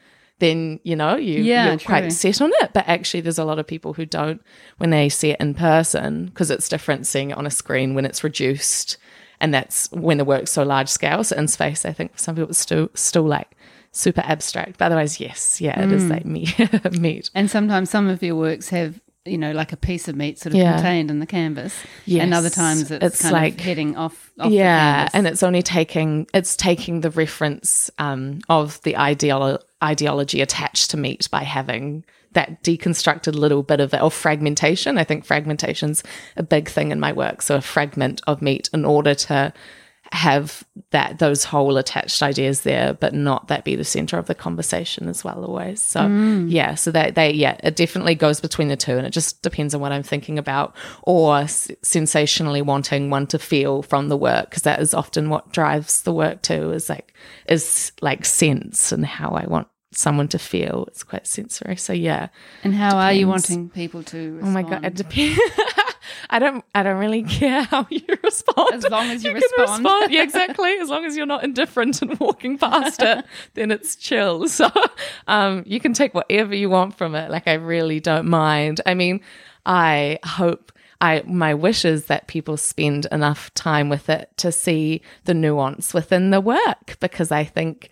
[0.41, 1.85] then you know you Yeah, you're true.
[1.85, 2.71] quite set on it.
[2.73, 4.41] But actually, there's a lot of people who don't
[4.77, 8.03] when they see it in person because it's different seeing it on a screen when
[8.03, 8.97] it's reduced,
[9.39, 11.23] and that's when the work's so large scale.
[11.23, 13.55] So in space, I think for some people it's still still like
[13.91, 14.77] super abstract.
[14.77, 16.09] But otherwise, yes, yeah, it is mm.
[16.09, 16.91] like meat.
[16.99, 17.29] meat.
[17.33, 20.53] And sometimes some of your works have, you know, like a piece of meat sort
[20.53, 20.73] of Yeah.
[20.73, 21.75] contained in the canvas.
[22.05, 22.23] Yes.
[22.23, 25.13] And other times it's, It's kind like- of heading off, off yeah, the canvas.
[25.15, 30.97] and it's only taking it's taking the reference um, of the ideolo- ideology attached to
[30.97, 32.03] meat by having
[32.33, 34.97] that deconstructed little bit of it or fragmentation.
[34.97, 36.01] I think fragmentation's
[36.37, 37.41] a big thing in my work.
[37.41, 39.53] So a fragment of meat in order to
[40.11, 44.35] have that those whole attached ideas there, but not that be the center of the
[44.35, 45.79] conversation as well always.
[45.79, 46.51] So mm.
[46.51, 49.73] yeah, so that they yeah, it definitely goes between the two, and it just depends
[49.73, 54.49] on what I'm thinking about or s- sensationally wanting one to feel from the work
[54.49, 56.71] because that is often what drives the work too.
[56.71, 57.13] Is like
[57.47, 60.85] is like sense and how I want someone to feel.
[60.87, 61.77] It's quite sensory.
[61.77, 62.27] So yeah.
[62.63, 64.57] and how are you wanting people to respond?
[64.57, 65.39] Oh my god, it depends.
[66.29, 66.63] I don't.
[66.73, 68.73] I don't really care how you respond.
[68.73, 70.11] As long as you can respond.
[70.11, 70.71] Yeah, exactly.
[70.77, 74.47] As long as you're not indifferent and walking past it, then it's chill.
[74.47, 74.69] So,
[75.27, 77.31] um, you can take whatever you want from it.
[77.31, 78.81] Like I really don't mind.
[78.85, 79.21] I mean,
[79.65, 80.71] I hope.
[80.99, 85.95] I my wish is that people spend enough time with it to see the nuance
[85.95, 87.89] within the work because I think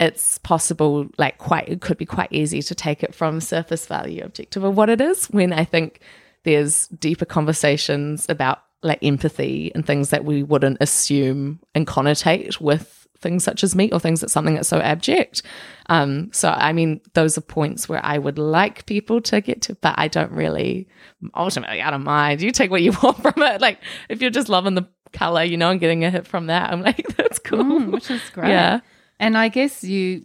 [0.00, 4.24] it's possible like quite it could be quite easy to take it from surface value
[4.24, 6.00] objective of what it is when I think
[6.44, 12.98] there's deeper conversations about like empathy and things that we wouldn't assume and connotate with
[13.20, 15.42] things such as meat or things that's something that's so abject.
[15.86, 19.74] Um, so I mean, those are points where I would like people to get to,
[19.76, 20.88] but I don't really
[21.34, 22.40] ultimately I don't mind.
[22.40, 23.60] You take what you want from it.
[23.60, 26.72] Like if you're just loving the color, you know, and getting a hit from that,
[26.72, 27.64] I'm like, that's cool.
[27.64, 28.50] Mm, which is great.
[28.50, 28.80] Yeah.
[29.18, 30.24] And I guess you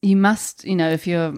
[0.00, 1.34] you must, you know, if you're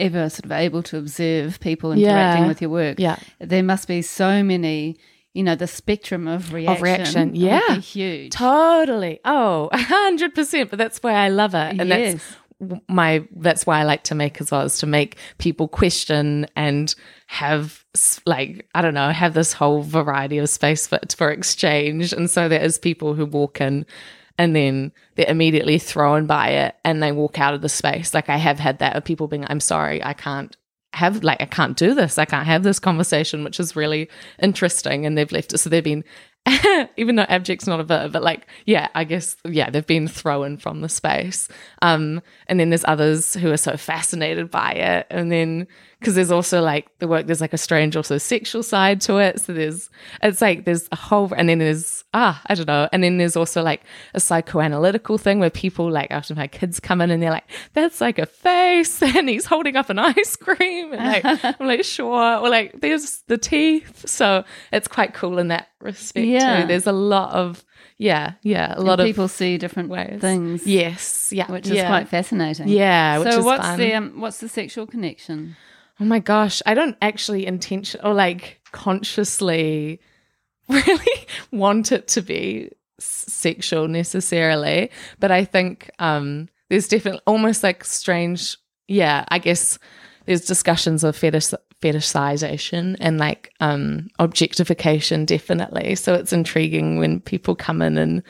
[0.00, 2.48] ever sort of able to observe people interacting Yeah.
[2.48, 3.16] with your work, Yeah.
[3.38, 4.96] there must be so many,
[5.34, 7.76] you know, the spectrum of reaction, reaction, would yeah.
[7.76, 8.32] huge.
[8.32, 9.20] Totally.
[9.24, 10.70] Oh, a hundred percent.
[10.70, 12.12] But that's why I love it, and Yes.
[12.60, 13.26] that's my.
[13.36, 16.94] That's why I like to make as well is to make people question and
[17.26, 17.84] have
[18.26, 22.12] like I don't know have this whole variety of space for for exchange.
[22.12, 23.86] And so there is people who walk in.
[24.36, 28.14] And then they're immediately thrown by it and they walk out of the space.
[28.14, 30.56] Like I have had that of people being, I'm sorry, I can't
[30.92, 32.18] have like I can't do this.
[32.18, 34.08] I can't have this conversation, which is really
[34.40, 35.06] interesting.
[35.06, 35.58] And they've left it.
[35.58, 36.04] So they've been
[36.96, 40.58] even though abject's not a verb, but like, yeah, I guess, yeah, they've been thrown
[40.58, 41.48] from the space.
[41.80, 45.06] Um, and then there's others who are so fascinated by it.
[45.10, 45.66] And then,
[45.98, 49.40] because there's also like the work, there's like a strange, also sexual side to it.
[49.40, 49.90] So there's,
[50.22, 52.88] it's like there's a whole, and then there's, ah, I don't know.
[52.92, 53.82] And then there's also like
[54.14, 58.00] a psychoanalytical thing where people, like, after my kids come in and they're like, that's
[58.00, 60.92] like a face and he's holding up an ice cream.
[60.92, 62.38] And like, I'm like, sure.
[62.38, 64.08] Or like, there's the teeth.
[64.08, 66.62] So it's quite cool in that respect Yeah.
[66.62, 66.68] too.
[66.68, 67.64] There's a lot of,
[67.96, 70.20] yeah, yeah, a lot of people see different ways.
[70.20, 71.32] things, Yes.
[71.32, 71.50] Yeah.
[71.50, 71.86] which is yeah.
[71.88, 72.68] quite fascinating.
[72.68, 73.18] Yeah.
[73.18, 73.78] Which so is what's fun.
[73.78, 75.56] the um, what's the sexual connection?
[76.00, 80.00] Oh my gosh, I don't actually intention or like consciously
[80.68, 87.84] really want it to be sexual necessarily, but I think um there's definitely almost like
[87.84, 88.56] strange
[88.88, 89.78] yeah, I guess
[90.26, 91.52] there's discussions of fetish
[91.82, 95.94] fetishization and like um objectification definitely.
[95.94, 98.22] So it's intriguing when people come in and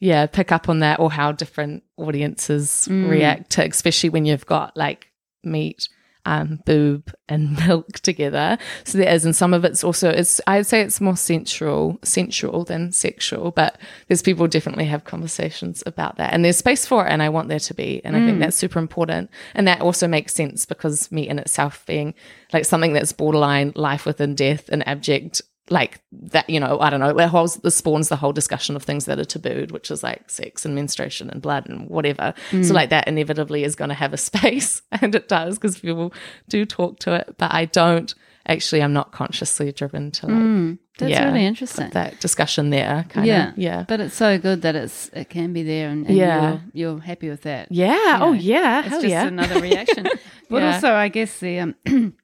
[0.00, 4.76] yeah, pick up on that or how different audiences react to, especially when you've got
[4.76, 5.08] like
[5.44, 5.88] meat,
[6.30, 8.56] um, boob, and milk together.
[8.84, 12.64] So there is, and some of it's also it's I'd say it's more sensual, sensual
[12.64, 17.10] than sexual, but there's people definitely have conversations about that, and there's space for it,
[17.10, 20.06] and I want there to be, and I think that's super important, and that also
[20.06, 22.14] makes sense because meat in itself being
[22.52, 26.98] like something that's borderline life within death and abject like that, you know, I don't
[27.00, 30.02] know, it holds, this spawns the whole discussion of things that are tabooed, which is
[30.02, 32.34] like sex and menstruation and blood and whatever.
[32.50, 36.12] So, like, that inevitably is going to have a space, and it does because people
[36.48, 37.36] do talk to it.
[37.38, 38.12] But I don't
[38.46, 41.26] actually, I'm not consciously driven to like That's Yeah.
[41.26, 41.90] really interesting.
[41.90, 43.06] that discussion there.
[43.08, 43.58] Kind yeah, of.
[43.58, 43.84] Yeah.
[43.86, 46.58] But it's so good that it's it can be there, and, and Yeah.
[46.74, 47.68] you're, you're happy with that.
[47.70, 48.18] Yeah.
[48.20, 48.80] Oh, know, yeah.
[48.80, 49.26] it's Hell just yeah.
[49.26, 50.04] another reaction.
[50.50, 50.74] but Yeah.
[50.74, 51.74] also, I guess the um,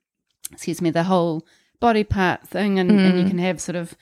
[0.52, 1.46] excuse me, the whole
[1.80, 3.22] body part thing, and, and Mm.
[3.22, 3.94] you can have sort of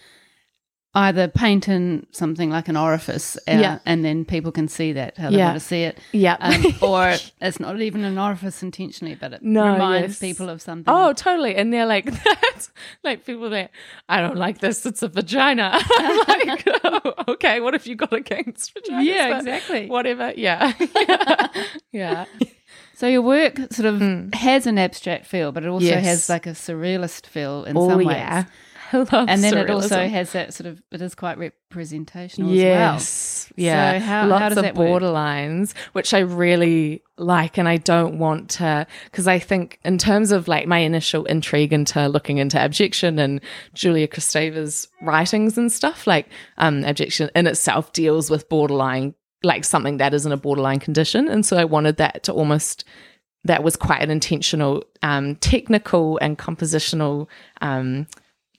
[0.97, 3.79] either paint in something like an orifice, uh, Yeah.
[3.85, 5.47] and then people can see that how they Yeah.
[5.47, 5.99] want to see it.
[6.13, 6.37] yeah.
[6.39, 10.19] Um, or it's not even an orifice intentionally, but it No, reminds yes.
[10.21, 10.95] people of something.
[10.95, 11.57] Oh, totally.
[11.57, 12.71] And they're like, that's
[13.03, 13.73] like people that
[14.09, 14.87] I don't like this.
[14.87, 15.73] It's a vagina.
[15.99, 17.59] I'm like, oh, okay.
[17.59, 19.03] What if you got against vaginas?
[19.05, 19.89] Yeah, exactly.
[19.89, 20.33] Whatever.
[20.37, 20.75] Yeah.
[21.91, 22.27] yeah.
[22.95, 24.01] So your work sort of
[24.35, 25.85] has an abstract feel, but it also.
[25.87, 26.05] Yes.
[26.05, 28.17] has like a surrealist feel in Oh, some ways.
[28.17, 28.45] yeah.
[28.93, 33.47] I love and then it also has that sort of it is quite representational yes,
[33.47, 33.65] as well.
[33.67, 33.99] yeah.
[33.99, 35.03] So how- Lots how does of that work?
[35.03, 40.31] borderlines, which I really like, and I don't want to because I think in terms
[40.31, 43.41] of like my initial intrigue into looking into abjection and
[43.73, 46.29] Julia Kristeva's writings and stuff, like
[46.59, 51.45] um, abjection in itself deals with borderline, like something that isn't a borderline condition, and
[51.45, 52.85] so I wanted that to almost
[53.45, 57.29] that was quite an intentional um, technical and compositional
[57.61, 58.07] um,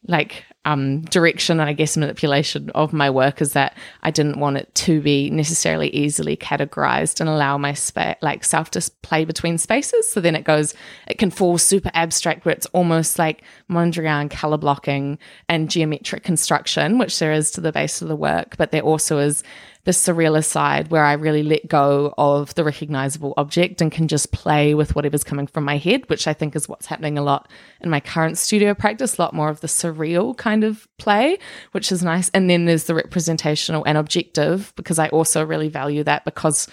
[0.08, 4.58] like um, direction and I guess manipulation of my work is that I didn't want
[4.58, 7.76] it to be necessarily easily categorized and allow my
[8.22, 10.10] like self to play between spaces.
[10.10, 10.74] So then it goes,
[11.08, 16.98] it can fall super abstract where it's almost like Mondrian color blocking and geometric construction,
[16.98, 19.44] which there is to the base of the work, but there also is
[19.86, 24.32] the surrealist side where I really let go of the recognizable object and can just
[24.32, 27.50] play with whatever's coming from my head, which I think is what's happening a lot
[27.82, 31.38] in my current studio practice, a lot more of the surreal kind of play,
[31.72, 32.30] which is nice.
[32.30, 36.68] And then there's the representational and objective, because I also really value that because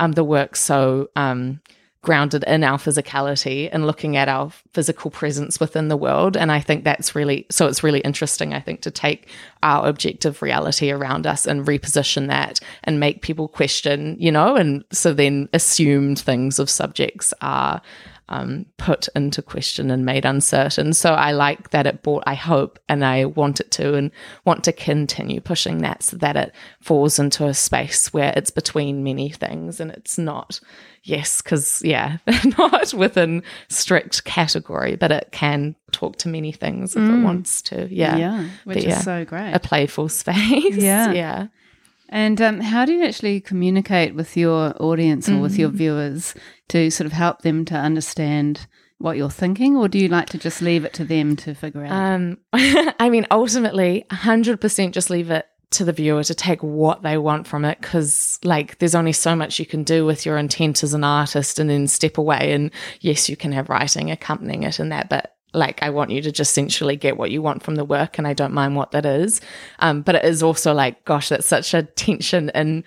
[0.00, 1.60] um, the work's so um,
[2.06, 6.36] grounded in our physicality and looking at our physical presence within the world.
[6.36, 9.28] And I think that's really so it's really interesting, I think, to take
[9.64, 14.84] our objective reality around us and reposition that and make people question, you know, and
[14.92, 17.82] so then assumed things of subjects are
[18.28, 20.92] um, put into question and made uncertain.
[20.92, 24.10] So I like that it brought, I hope, and I want it to, and
[24.44, 29.04] want to continue pushing that so that it falls into a space where it's between
[29.04, 30.60] many things and it's not,
[31.04, 32.18] yes, because, yeah,
[32.58, 37.86] not within strict category, but it can talk to many things if it wants to.
[37.94, 38.16] Yeah.
[38.16, 39.52] Yeah, which But is yeah, so great.
[39.52, 40.76] A playful space.
[40.76, 41.12] Yeah.
[41.12, 41.46] Yeah.
[42.08, 45.74] And um, how do you actually communicate with your audience or with your Mm.
[45.74, 46.34] viewers
[46.68, 48.66] to sort of help them to understand
[48.98, 51.84] what you're thinking, or do you like to just leave it to them to figure
[51.84, 51.92] out?
[51.92, 57.18] Um, I mean, ultimately, 100% just leave it to the viewer to take what they
[57.18, 60.82] want from it because, like, there's only so much you can do with your intent
[60.82, 62.52] as an artist and then step away.
[62.52, 66.22] And yes, you can have writing accompanying it and that, but like, I want you
[66.22, 68.92] to just essentially get what you want from the work, and I don't mind what
[68.92, 69.40] that is.
[69.78, 72.84] Um, but it is also like, gosh, that's such a tension in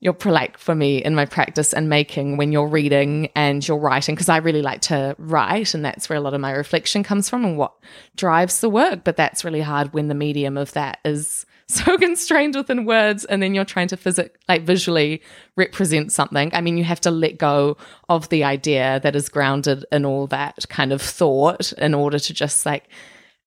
[0.00, 4.14] your like for me in my practice and making when you're reading and you're writing
[4.14, 7.28] because I really like to write and that's where a lot of my reflection comes
[7.28, 7.74] from and what
[8.16, 11.44] drives the work but that's really hard when the medium of that is
[11.84, 15.22] so constrained within words and then you're trying to physic like visually
[15.54, 16.50] represent something.
[16.52, 17.76] I mean you have to let go
[18.08, 22.34] of the idea that is grounded in all that kind of thought in order to
[22.34, 22.88] just like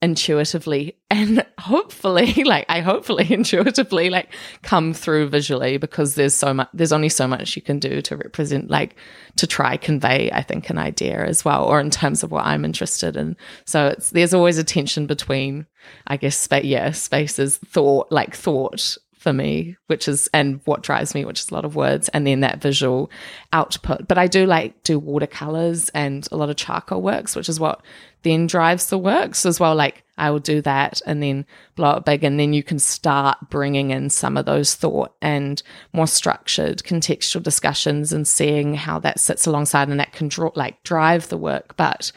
[0.04, 4.28] intuitively and hopefully like i hopefully intuitively like
[4.62, 8.18] come through visually because there's so much there's only so much you can do to
[8.18, 8.98] represent like
[9.38, 12.66] to try convey i think an idea as well or in terms of what i'm
[12.66, 13.38] interested in.
[13.66, 15.68] So it's there's always a tension between
[16.08, 21.16] i guess spa- yeah spaces thought like thought for me, which is and what drives
[21.16, 23.10] me, which is a lot of words, and then that visual
[23.54, 24.06] output.
[24.08, 27.82] But I do like do watercolors and a lot of charcoal works, which is what
[28.24, 29.76] then drives the works as well.
[29.76, 33.38] Like I will do that and then blow it big, and then you can start
[33.50, 39.22] bringing in some of those thought and more structured contextual discussions and seeing how that
[39.22, 42.12] sits alongside, and that can draw like drive the work, but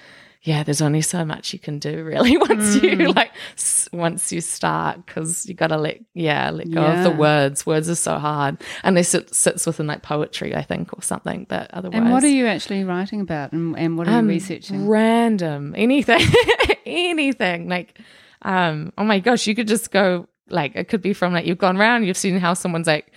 [0.47, 3.33] yeah, there's only so much you can do really once you like
[3.93, 7.67] once you start because you got to let yeah let go of the words.
[7.67, 11.47] Words are so hard unless it sits within like poetry, I think, or something.
[11.49, 14.37] But otherwise, and what are you actually writing about, and, and what are um, you
[14.37, 14.87] researching?
[14.87, 16.25] Random, anything,
[16.87, 17.69] anything.
[17.69, 17.99] Like,
[18.43, 21.59] um, oh my gosh, you could just go like it could be from like you've
[21.59, 23.13] gone around, you've seen how someone's like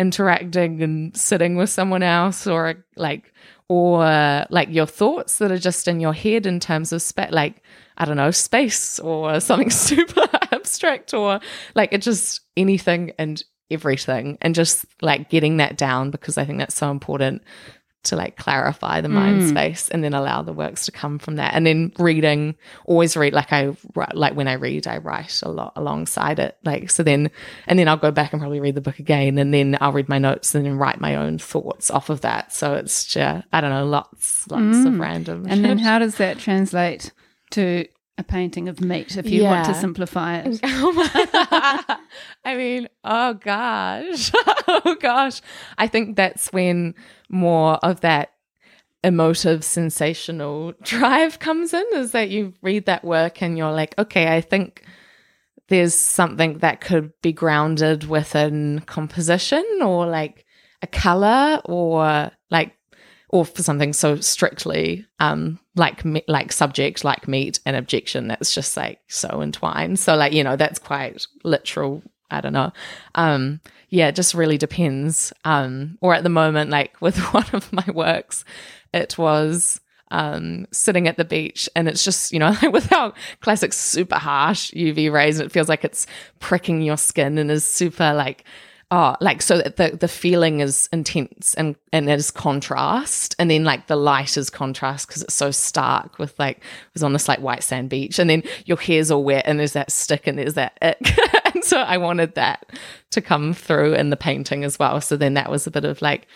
[0.00, 3.32] interacting and sitting with someone else, or like,
[3.72, 7.62] or like your thoughts that are just in your head in terms of spa- like
[7.96, 11.40] I don't know space or something super abstract, or
[11.74, 16.58] like it just anything and everything, and just like getting that down because I think
[16.58, 17.42] that's so important
[18.04, 19.48] to like clarify the mind Mm.
[19.48, 23.32] space and then allow the works to come from that and then reading always read
[23.32, 23.76] like i
[24.14, 27.30] like when i read i write a lot alongside it like so then
[27.68, 30.08] and then i'll go back and probably read the book again and then i'll read
[30.08, 33.60] my notes and then write my own thoughts off of that so it's just i
[33.60, 35.00] don't know lots lots of Mm.
[35.00, 37.12] random And then how does that translate
[37.52, 37.86] to
[38.18, 40.60] a painting of meat if you want to simplify it?
[40.64, 41.96] Oh
[42.44, 44.32] I mean, oh gosh.
[44.68, 45.40] oh gosh.
[45.78, 46.94] I think that's when
[47.28, 48.32] more of that
[49.04, 54.34] emotive, sensational drive comes in is that you read that work and you're like, okay,
[54.34, 54.84] I think
[55.68, 60.44] there's something that could be grounded within composition or like
[60.82, 62.74] a color or like
[63.30, 68.76] or for something so strictly um like like subject like meat and objection that's just
[68.76, 69.98] like so entwined.
[69.98, 72.02] So like you know that's quite literal.
[72.30, 72.72] I don't know.
[73.14, 75.32] Um yeah it just really depends.
[75.44, 78.44] Um or at the moment like with one of my works
[78.92, 79.80] it was
[80.12, 84.16] um, sitting at the beach and it's just, you know, like with our classic super
[84.16, 86.06] harsh UV rays, it feels like it's
[86.38, 88.44] pricking your skin and is super like,
[88.92, 93.34] oh, like so that the, the feeling is intense and, and it is contrast.
[93.38, 97.02] And then like the light is contrast because it's so stark with like, it was
[97.02, 99.90] on this like white sand beach and then your hair's all wet and there's that
[99.90, 100.98] stick and there's that ick.
[101.54, 102.70] and so I wanted that
[103.12, 105.00] to come through in the painting as well.
[105.00, 106.26] So then that was a bit of like,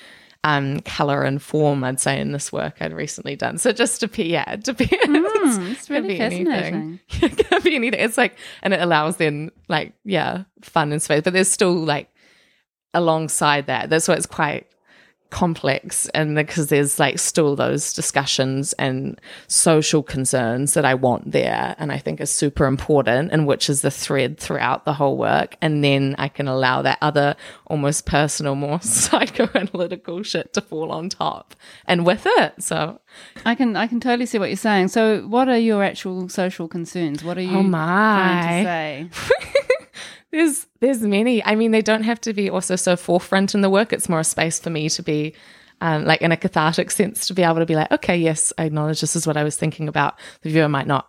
[0.42, 3.58] um, color and form, I'd say, in this work I'd recently done.
[3.58, 6.20] So just to be, yeah, to be, mm, it's really be.
[6.20, 7.00] Anything.
[7.10, 8.00] it can be anything.
[8.00, 12.08] It's like, and it allows then, like, yeah, fun and space, but there's still like
[12.96, 13.90] alongside that.
[13.90, 14.66] That's why it's quite
[15.30, 21.74] complex and because there's like still those discussions and social concerns that I want there
[21.78, 25.56] and I think is super important and which is the thread throughout the whole work.
[25.60, 27.34] And then I can allow that other
[27.66, 31.54] almost personal more psychoanalytical shit to fall on top
[31.86, 32.62] and with it.
[32.62, 33.00] So
[33.44, 34.88] I can I can totally see what you're saying.
[34.88, 37.24] So what are your actual social concerns?
[37.24, 37.78] What are you oh my.
[38.16, 39.62] trying to say
[40.36, 41.42] there's there's many.
[41.44, 43.92] I mean, they don't have to be also so forefront in the work.
[43.92, 45.34] It's more a space for me to be
[45.80, 48.64] um, like in a cathartic sense to be able to be like, okay, yes, I
[48.64, 50.18] acknowledge this is what I was thinking about.
[50.42, 51.08] The viewer might not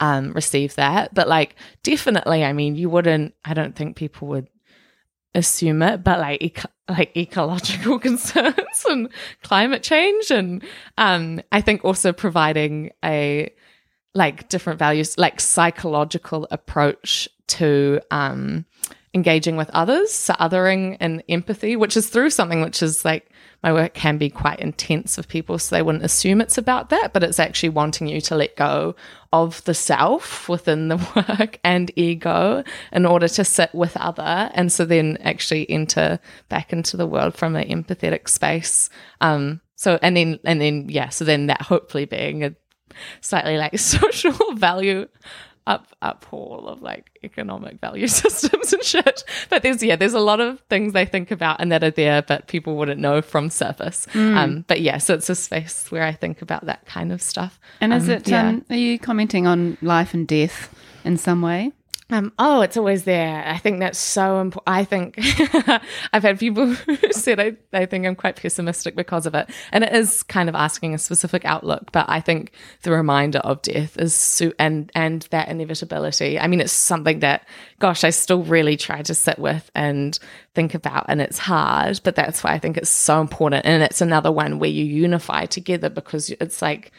[0.00, 3.34] um, receive that, but like definitely, I mean, you wouldn't.
[3.44, 4.48] I don't think people would
[5.34, 9.08] assume it, but like eco- like ecological concerns and
[9.42, 10.62] climate change, and
[10.98, 13.54] um, I think also providing a
[14.16, 18.64] like different values, like psychological approach to um,
[19.14, 23.30] engaging with others, so othering and empathy, which is through something which is like
[23.62, 27.12] my work can be quite intense with people, so they wouldn't assume it's about that,
[27.12, 28.94] but it's actually wanting you to let go
[29.32, 30.96] of the self within the
[31.38, 36.72] work and ego in order to sit with other, and so then actually enter back
[36.72, 38.88] into the world from an empathetic space.
[39.20, 42.54] Um, so and then and then yeah, so then that hopefully being a
[43.20, 45.06] slightly like social value
[45.66, 49.24] up uphaul of like economic value systems and shit.
[49.50, 52.22] But there's yeah, there's a lot of things they think about and that are there,
[52.22, 54.06] but people wouldn't know from surface.
[54.12, 54.36] Mm.
[54.36, 57.58] Um, but yeah, so it's a space where I think about that kind of stuff.
[57.80, 58.28] And is um, it?
[58.28, 58.48] Yeah.
[58.48, 60.74] Um, are you commenting on life and death
[61.04, 61.72] in some way?
[62.08, 63.44] Um, oh, it's always there.
[63.44, 64.68] I think that's so important.
[64.68, 65.18] I think
[66.12, 69.50] I've had people who said I, think I'm quite pessimistic because of it.
[69.72, 72.52] And it is kind of asking a specific outlook, but I think
[72.82, 76.38] the reminder of death is and, and that inevitability.
[76.38, 77.48] I mean, it's something that,
[77.80, 80.16] gosh, I still really try to sit with and
[80.54, 83.66] think about, and it's hard, but that's why I think it's so important.
[83.66, 86.92] And it's another one where you unify together because it's like,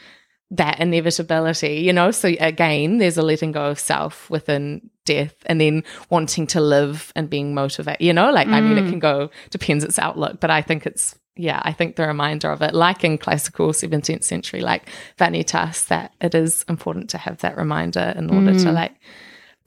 [0.51, 2.12] that inevitability, you know?
[2.12, 7.12] So again, there's a letting go of self within death and then wanting to live
[7.16, 8.30] and being motivated, you know?
[8.30, 8.53] Like, mm.
[8.53, 8.89] I mean, it mm.
[8.91, 12.62] can go, depends its outlook, but I think it's, yeah, I think the reminder of
[12.62, 17.58] it, like in classical 17th century, like Vanitas, that it is important to have that
[17.58, 18.64] reminder in order mm.
[18.64, 18.93] to like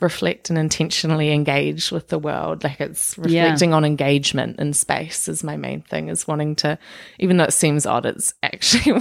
[0.00, 2.64] reflect and intentionally engage with the world.
[2.64, 3.76] Like it's reflecting yeah.
[3.76, 6.78] on engagement in space is my main thing, is wanting to,
[7.18, 9.00] even though it seems odd, it's actually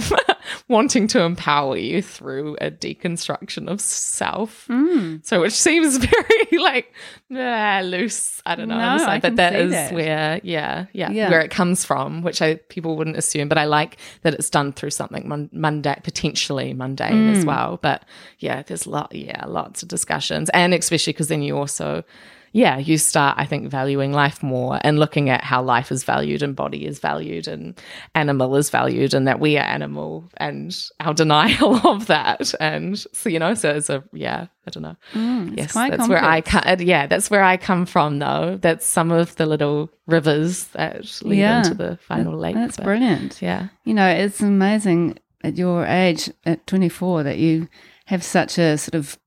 [0.68, 4.66] wanting to empower you through a deconstruction of self.
[4.68, 5.24] Mm.
[5.24, 6.92] So, which seems very like
[7.30, 8.40] loose.
[8.46, 8.76] I don't know.
[8.76, 9.92] No, I but that is that.
[9.92, 13.48] where, yeah, yeah, yeah, where it comes from, which I people wouldn't assume.
[13.48, 17.36] But I like that it's done through something mon- mundane, potentially mundane mm.
[17.36, 17.78] as well.
[17.82, 18.04] But
[18.38, 22.04] yeah, there's lot, yeah, lots of discussions and especially because then you also
[22.52, 26.42] yeah, you start, I think, valuing life more and looking at how life is valued
[26.42, 27.80] and body is valued and
[28.16, 32.52] animal is valued and that we are animal and our denial of that.
[32.58, 34.96] And so, you know, so it's a, yeah, I don't know.
[35.12, 36.08] Mm, yes, that's complex.
[36.08, 38.58] where I come, yeah, that's where I come from though.
[38.60, 41.58] That's some of the little rivers that lead yeah.
[41.58, 42.56] into the final lake.
[42.56, 43.40] That's but, brilliant.
[43.40, 43.68] Yeah.
[43.84, 47.68] You know, it's amazing at your age, at 24, that you
[48.06, 49.19] have such a sort of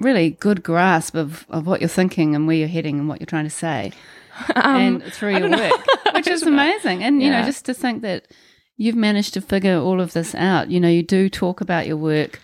[0.00, 3.26] really good grasp of, of what you're thinking and where you're heading and what you're
[3.26, 3.92] trying to say
[4.54, 7.02] um, and through your work, which is amazing.
[7.02, 8.28] And, you know, just to think that
[8.76, 11.96] you've managed to figure all of this out, you know, you do talk about your
[11.96, 12.40] work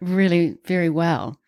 [0.00, 1.40] really very well.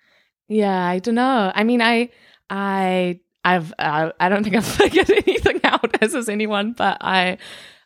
[0.48, 1.52] Yeah, I don't know.
[1.54, 2.10] I mean, I,
[2.48, 7.38] I, I've, uh, I don't think I've figured anything out as is anyone, but I,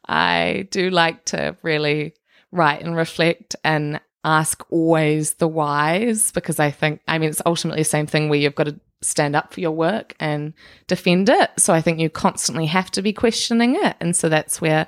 [0.09, 2.14] I do like to really
[2.51, 7.83] write and reflect and ask always the whys because I think, I mean, it's ultimately
[7.83, 10.55] the same thing where you've got to stand up for your work and
[10.87, 11.51] defend it.
[11.59, 13.97] So I think you constantly have to be questioning it.
[14.01, 14.87] And so that's where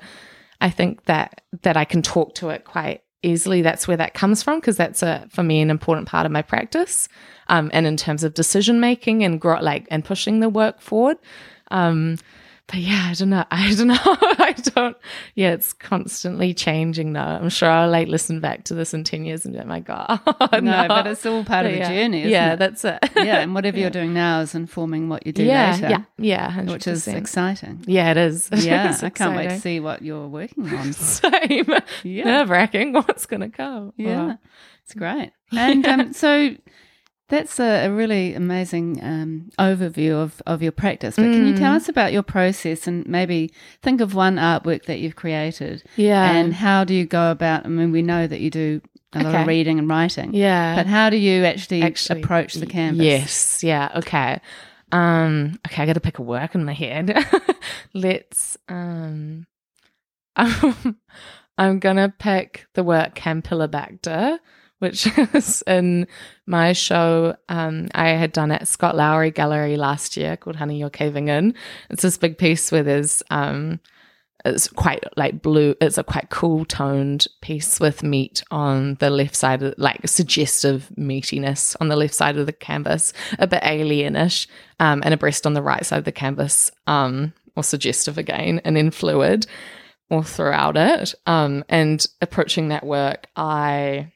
[0.59, 3.61] I think that that I can talk to it quite easily.
[3.61, 6.41] That's where that comes from because that's a for me an important part of my
[6.41, 7.07] practice.
[7.47, 11.17] Um, and in terms of decision making and like and pushing the work forward.
[11.69, 12.17] Um,
[12.67, 13.45] but yeah, I don't know.
[13.51, 13.97] I don't know.
[14.01, 14.97] I don't.
[15.35, 17.21] Yeah, it's constantly changing though.
[17.21, 19.79] I'm sure I'll like listen back to this in 10 years and be like, my
[19.79, 20.19] God.
[20.51, 21.89] no, no, but it's all part but of the yeah.
[21.89, 22.59] journey, yeah, it?
[22.59, 22.99] that's it.
[23.15, 25.89] yeah, and whatever you're doing now is informing what you do yeah, later.
[25.89, 26.71] yeah, yeah, 100%.
[26.71, 27.85] Which is exciting.
[27.87, 28.49] Yeah, it is.
[28.51, 30.91] Yeah, It's I can't wait to see what you're working on.
[30.93, 31.73] Same.
[32.03, 32.25] Yeah.
[32.25, 32.93] Nerve wracking.
[32.93, 33.93] What's going to come?
[33.95, 34.35] Yeah,
[34.83, 35.31] it's great.
[35.51, 36.55] And um, so
[37.29, 41.15] that's a, a really amazing um, overview of, of your practice.
[41.17, 41.77] But can you tell Mm.
[41.77, 43.51] us about your process and maybe
[43.81, 46.31] think of one artwork that you've created Yeah.
[46.31, 47.65] and how do you go about?
[47.65, 48.81] I mean, we know that you do
[49.13, 50.33] a lot of reading and writing.
[50.33, 50.75] yeah.
[50.75, 53.03] But how do you actually, Actually, approach the canvas?
[53.05, 53.63] Yes.
[53.63, 53.89] Yeah.
[53.95, 54.39] Okay.
[54.91, 57.13] Um, okay, I got to pick a work in my head.
[57.93, 58.57] Let's.
[58.69, 59.47] Um,
[61.57, 64.39] I'm gonna pick the work Campylobacter,
[64.79, 66.07] which is in
[66.45, 67.35] my show.
[67.49, 71.53] Um, I had done at Scott Lawrie Gallery last year called "Honey, You're Caving In."
[71.89, 73.79] It's this big piece where there's um,
[74.45, 75.75] it's quite like blue.
[75.81, 80.89] It's a quite cool toned piece with meat on the left side, of, like suggestive
[80.97, 84.47] meatiness on the left side of the canvas, a bit alienish,
[84.79, 88.61] um, and a breast on the right side of the canvas, um, or suggestive again,
[88.63, 89.47] and then fluid
[90.09, 91.15] all throughout it.
[91.25, 94.11] Um, and approaching that work, I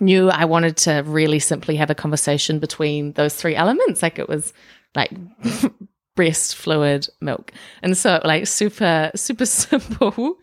[0.00, 4.02] knew I wanted to really simply have a conversation between those three elements.
[4.02, 4.52] Like it was
[4.94, 5.12] like
[6.16, 10.36] breast fluid milk and so like super super simple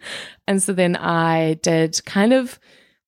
[0.47, 2.60] and so then i did kind of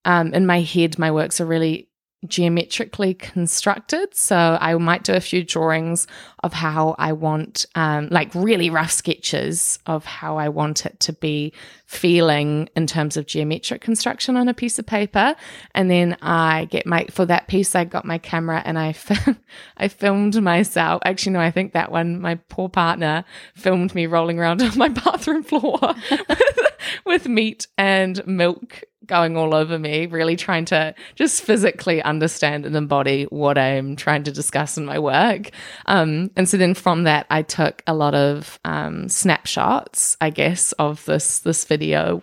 [0.04, 1.88] um in my head my works are really
[2.28, 4.14] geometrically constructed.
[4.14, 6.06] So i might do a few drawings
[6.42, 11.12] of how i want um like really rough sketches of how i want it to
[11.12, 11.52] be
[11.86, 15.34] feeling in terms of geometric construction on a piece of paper.
[15.74, 18.94] And then i get my for that piece i got my camera and i
[19.76, 21.02] i filmed myself.
[21.04, 23.24] Actually no i think that one my poor partner
[23.54, 25.78] filmed me rolling around on my bathroom floor
[26.28, 26.66] with,
[27.04, 32.76] with meat and milk going all over me really trying to just physically understand and
[32.76, 35.50] embody what i'm trying to discuss in my work
[35.86, 40.72] um, and so then from that i took a lot of um, snapshots i guess
[40.72, 42.22] of this this video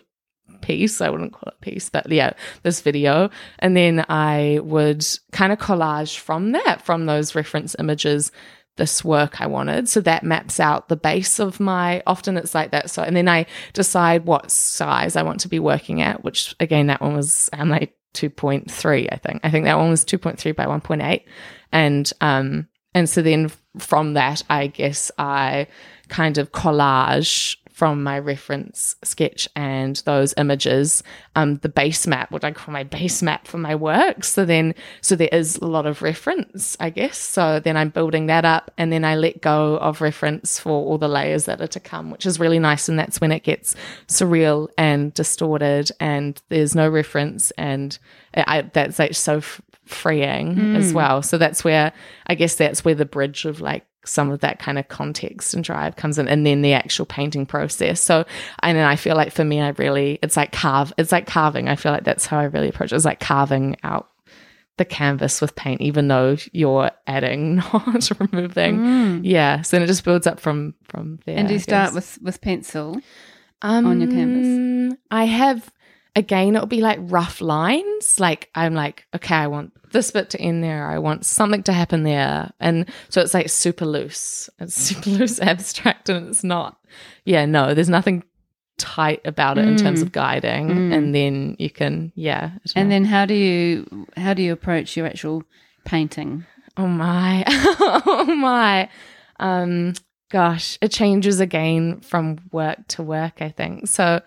[0.64, 1.02] piece.
[1.02, 3.30] I wouldn't call it piece, but yeah, this video.
[3.60, 8.32] And then I would kind of collage from that, from those reference images,
[8.76, 9.88] this work I wanted.
[9.88, 12.90] So that maps out the base of my, often it's like that.
[12.90, 16.88] So, and then I decide what size I want to be working at, which again,
[16.88, 19.42] that one was, I'm like 2.3, I think.
[19.44, 21.24] I think that one was 2.3 by 1.8.
[21.72, 25.68] And, um, and so then from that, I guess I
[26.10, 31.02] kind of collage from my reference sketch and those images,
[31.36, 34.24] um, the base map, what I call my base map for my work.
[34.24, 37.18] So then, so there is a lot of reference, I guess.
[37.18, 41.00] So then I'm building that up and then I let go of reference for all
[41.00, 42.88] the layers that are to come, which is really nice.
[42.88, 43.76] And that's when it gets
[44.08, 47.50] surreal and distorted and there's no reference.
[47.52, 47.98] And
[48.36, 51.24] I, that's like so f- freeing as well.
[51.24, 51.92] So that's where,
[52.28, 55.64] I guess that's where the bridge of like, some of that kind of context and
[55.64, 58.26] drive comes in and then the actual painting process so
[58.62, 61.68] and then i feel like for me i really it's like carve it's like carving
[61.70, 64.10] i feel like that's how i really approach it it's like carving out
[64.78, 70.04] the canvas with paint even though you're adding not removing yeah so then it just
[70.04, 71.40] builds up from from there Mm.
[71.40, 73.00] And do you start with, with pencil?
[73.62, 74.98] um, on your canvas?
[75.10, 75.72] I have
[76.16, 78.20] again it'll be like rough lines.
[78.20, 80.88] Like I'm like, okay, I want this bit to end there.
[80.88, 82.52] I want something to happen there.
[82.60, 84.50] And so it's like super loose.
[84.60, 86.78] It's super loose abstract and it's not
[87.26, 88.24] yeah, no, there's nothing
[88.78, 90.04] tight about it in terms Mm.
[90.04, 90.68] of guiding.
[90.70, 90.94] Mm.
[90.96, 92.52] And then you can yeah.
[92.76, 92.94] And know.
[92.96, 95.44] then how do you how do you approach your actual
[95.86, 96.46] painting?
[96.78, 97.44] Oh my.
[97.48, 98.90] oh my.
[99.40, 99.94] Um
[100.32, 103.88] gosh, it changes again from work to work, I think.
[103.88, 104.22] So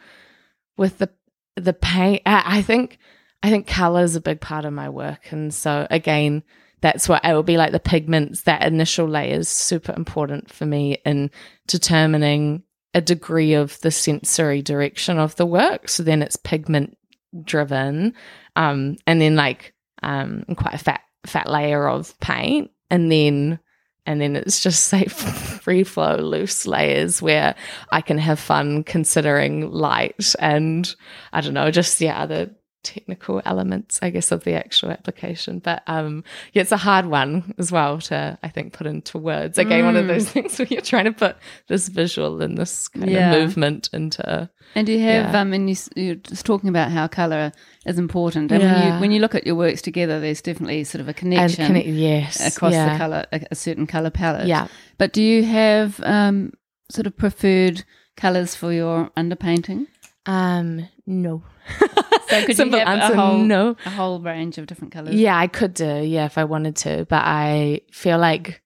[0.76, 1.10] with the
[1.56, 2.98] the paint I I think
[3.42, 5.32] I think color is a big part of my work.
[5.32, 6.42] And so again,
[6.80, 10.66] that's what it will be like the pigments, that initial layer is super important for
[10.66, 11.30] me in
[11.66, 12.62] determining
[12.94, 15.88] a degree of the sensory direction of the work.
[15.88, 16.96] So then it's pigment
[17.42, 18.14] driven.
[18.56, 22.70] Um, and then like um quite a fat fat layer of paint.
[22.90, 23.58] And then
[24.06, 27.54] and then it's just like free flow loose layers where
[27.90, 30.94] I can have fun considering light and
[31.32, 35.58] I don't know, just yeah, the technical elements, I guess, of the actual application.
[35.58, 39.58] But um, yeah, it's a hard one as well to, I think, put into words.
[39.58, 39.86] Again, mm.
[39.86, 40.08] one of mm.
[40.08, 41.36] those things where you're trying to put
[41.68, 43.32] this visual and this kind yeah.
[43.32, 44.48] of movement into.
[44.74, 45.40] And do you have, yeah.
[45.40, 47.52] um, and you, you're just talking about how colour
[47.84, 48.52] is important.
[48.52, 48.72] And yeah.
[48.72, 51.66] when, you, when you look at your works together, there's definitely sort of a connection
[51.66, 52.54] connect, yes.
[52.54, 54.46] across the colour, a, a, certain colour palette.
[54.46, 54.68] Yeah.
[54.98, 56.52] But do you have um,
[56.90, 57.84] sort of preferred
[58.16, 59.86] colours for your underpainting?
[60.26, 61.42] Um, no.
[62.28, 63.76] So could Simple you have answer, a whole, no.
[63.84, 65.14] a whole range of different colors?
[65.14, 66.02] Yeah, I could do.
[66.02, 68.62] Yeah, if I wanted to, but I feel like,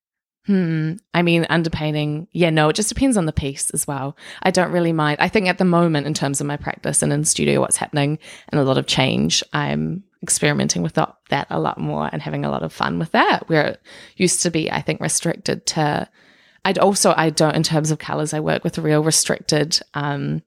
[0.46, 0.94] hmm.
[1.12, 2.28] I mean, underpainting.
[2.32, 4.16] Yeah, no, it just depends on the piece as well.
[4.42, 5.18] I don't really mind.
[5.20, 8.18] I think at the moment, in terms of my practice and in studio, what's happening
[8.48, 12.50] and a lot of change, I'm experimenting with that a lot more and having a
[12.50, 13.46] lot of fun with that.
[13.50, 13.82] Where it
[14.16, 16.08] used to be, I think, restricted to.
[16.64, 18.32] I'd also I don't in terms of colors.
[18.32, 19.80] I work with real restricted.
[19.92, 20.42] um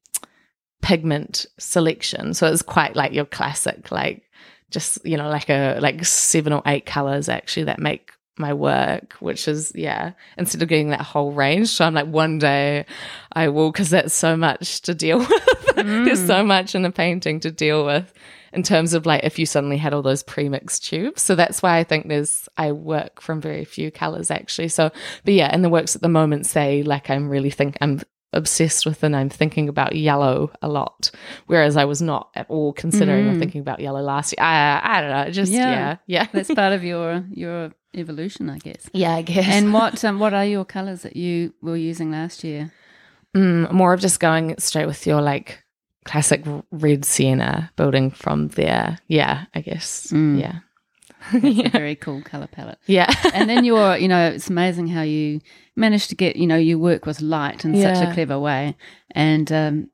[0.83, 2.33] pigment selection.
[2.35, 4.23] So it's quite like your classic, like
[4.69, 9.13] just, you know, like a like seven or eight colors actually that make my work,
[9.13, 11.69] which is yeah, instead of getting that whole range.
[11.69, 12.85] So I'm like, one day
[13.31, 15.29] I will, because that's so much to deal with.
[15.29, 16.05] Mm.
[16.05, 18.13] There's so much in a painting to deal with
[18.51, 21.21] in terms of like if you suddenly had all those pre-mixed tubes.
[21.21, 24.67] So that's why I think there's I work from very few colors actually.
[24.67, 24.91] So
[25.23, 28.01] but yeah, in the works at the moment say like I'm really think I'm
[28.33, 31.11] obsessed with and I'm thinking about yellow a lot,
[31.47, 33.35] whereas I was not at all considering mm.
[33.35, 34.45] or thinking about yellow last year.
[34.45, 36.27] I, I don't know, just yeah, yeah, yeah.
[36.31, 38.89] That's part of your your evolution, I guess.
[38.93, 39.47] Yeah, I guess.
[39.47, 42.71] And what um, what are your colors that you were using last year?
[43.35, 45.63] Mm, more of just going straight with your like
[46.05, 48.97] classic red sienna, building from there.
[49.07, 50.11] Yeah, I guess.
[50.11, 50.39] Mm.
[50.39, 50.59] Yeah.
[51.33, 52.79] a very cool color palette.
[52.85, 53.13] Yeah.
[53.33, 55.41] and then you're, you know, it's amazing how you
[55.75, 57.93] manage to get, you know, you work with light in yeah.
[57.93, 58.75] such a clever way.
[59.11, 59.89] And um,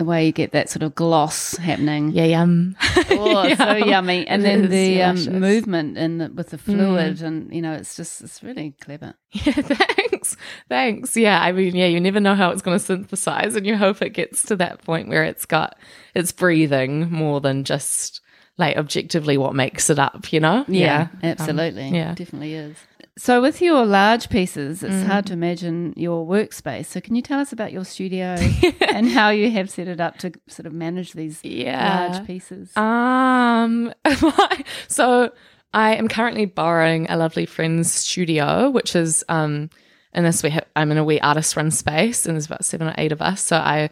[0.00, 2.10] the way you get that sort of gloss happening.
[2.12, 2.76] Yeah, yum.
[3.10, 3.56] Oh, yum.
[3.56, 4.26] so yummy.
[4.26, 7.22] And then the um, movement in the, with the fluid, mm.
[7.22, 9.14] and you know, it's just it's really clever.
[9.32, 10.36] Yeah, thanks,
[10.68, 11.16] thanks.
[11.16, 14.00] Yeah, I mean, yeah, you never know how it's going to synthesize, and you hope
[14.00, 15.78] it gets to that point where it's got
[16.14, 18.19] it's breathing more than just
[18.60, 20.64] like objectively what makes it up, you know?
[20.68, 21.30] Yeah, yeah.
[21.30, 21.88] absolutely.
[21.88, 22.76] Um, yeah, definitely is.
[23.18, 25.06] So, with your large pieces, it's mm.
[25.06, 26.86] hard to imagine your workspace.
[26.86, 28.36] So, can you tell us about your studio
[28.92, 32.08] and how you have set it up to sort of manage these yeah.
[32.08, 32.74] large pieces?
[32.76, 33.92] Um,
[34.88, 35.32] so
[35.74, 39.70] I am currently borrowing a lovely friend's studio, which is um,
[40.14, 42.88] in this we have, I'm in a wee artist run space, and there's about seven
[42.88, 43.42] or eight of us.
[43.42, 43.90] So I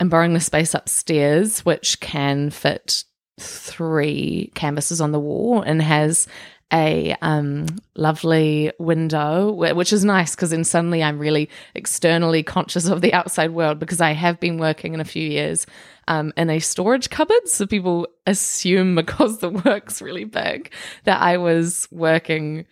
[0.00, 3.04] am borrowing the space upstairs, which can fit
[3.38, 6.26] three canvases on the wall and has
[6.72, 13.02] a um, lovely window, which is nice because then suddenly I'm really externally conscious of
[13.02, 15.66] the outside world because I have been working in a few years
[16.08, 17.46] um, in a storage cupboard.
[17.48, 20.72] So people assume because the work's really big
[21.04, 22.66] that I was working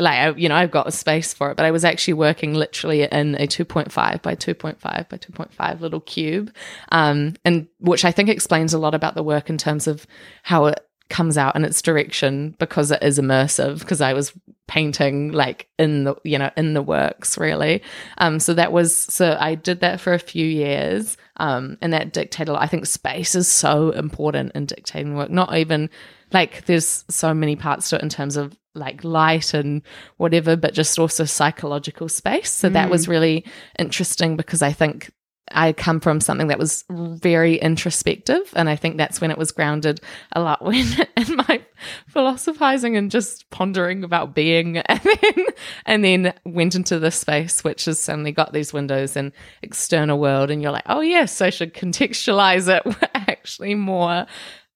[0.00, 3.02] like you know I've got a space for it, but I was actually working literally
[3.02, 6.52] in a 2.5 by 2.5 by 2.5 little cube,
[6.90, 10.06] um, and which I think explains a lot about the work in terms of
[10.42, 13.80] how it comes out in its direction because it is immersive.
[13.80, 14.32] Because I was
[14.68, 17.82] painting like in the you know in the works really,
[18.18, 22.12] um, so that was so I did that for a few years, um, and that
[22.12, 22.54] dictated.
[22.54, 25.90] I think space is so important in dictating work, not even
[26.32, 29.82] like there's so many parts to it in terms of like light and
[30.16, 32.50] whatever, but just also psychological space.
[32.50, 32.74] So mm.
[32.74, 33.10] that was mm.
[33.10, 33.44] really
[33.78, 35.10] interesting because I think
[35.52, 38.52] I come from something that was very introspective.
[38.54, 40.00] And I think that's when it was grounded
[40.32, 41.62] a lot when in my
[42.08, 45.46] philosophizing and just pondering about being and then,
[45.86, 50.50] and then went into this space, which has suddenly got these windows and external world.
[50.50, 54.26] And you're like, oh yes, I should contextualize it actually more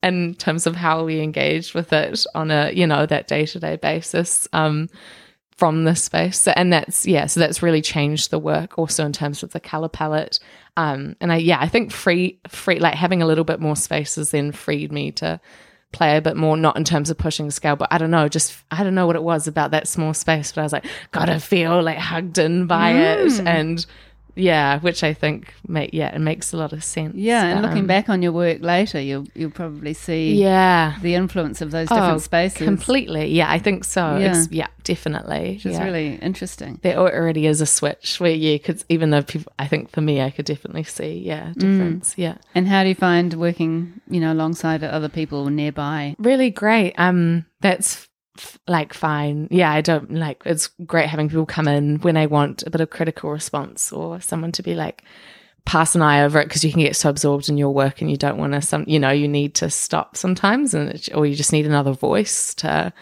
[0.05, 3.59] in terms of how we engage with it on a you know that day to
[3.59, 4.89] day basis um,
[5.57, 6.39] from this space.
[6.39, 9.61] So, and that's yeah, so that's really changed the work also in terms of the
[9.61, 10.39] color palette.
[10.77, 14.17] Um, and I yeah, I think free free like having a little bit more space
[14.17, 15.41] has then freed me to
[15.93, 18.57] play a bit more, not in terms of pushing scale, but I don't know, just
[18.71, 21.41] I don't know what it was about that small space, but I was like, gotta
[21.41, 23.39] feel like hugged in by mm.
[23.39, 23.87] it and
[24.37, 27.15] yeah, which I think make yeah, it makes a lot of sense.
[27.17, 31.15] Yeah, and looking um, back on your work later, you'll you'll probably see yeah the
[31.15, 33.29] influence of those different oh, spaces completely.
[33.29, 34.17] Yeah, I think so.
[34.17, 35.55] Yeah, it's, yeah definitely.
[35.55, 35.85] Which is yeah.
[35.85, 36.79] really interesting.
[36.83, 40.21] There already is a switch where you could, even though people, I think for me,
[40.21, 41.55] I could definitely see yeah mm.
[41.55, 42.11] difference.
[42.15, 42.19] Mm.
[42.19, 42.37] Yeah.
[42.55, 46.15] And how do you find working, you know, alongside other people nearby?
[46.19, 46.95] Really great.
[46.99, 48.09] Um, that's
[48.67, 49.49] like fine.
[49.51, 52.81] Yeah i don't like it's great having people come in when i want a bit
[52.81, 55.05] of critical response or someone to be like
[55.65, 58.11] pass an eye over it because you can get so absorbed in your work and
[58.11, 61.25] you don't want to some you know you need to stop sometimes and it, or
[61.27, 62.93] you just need another voice to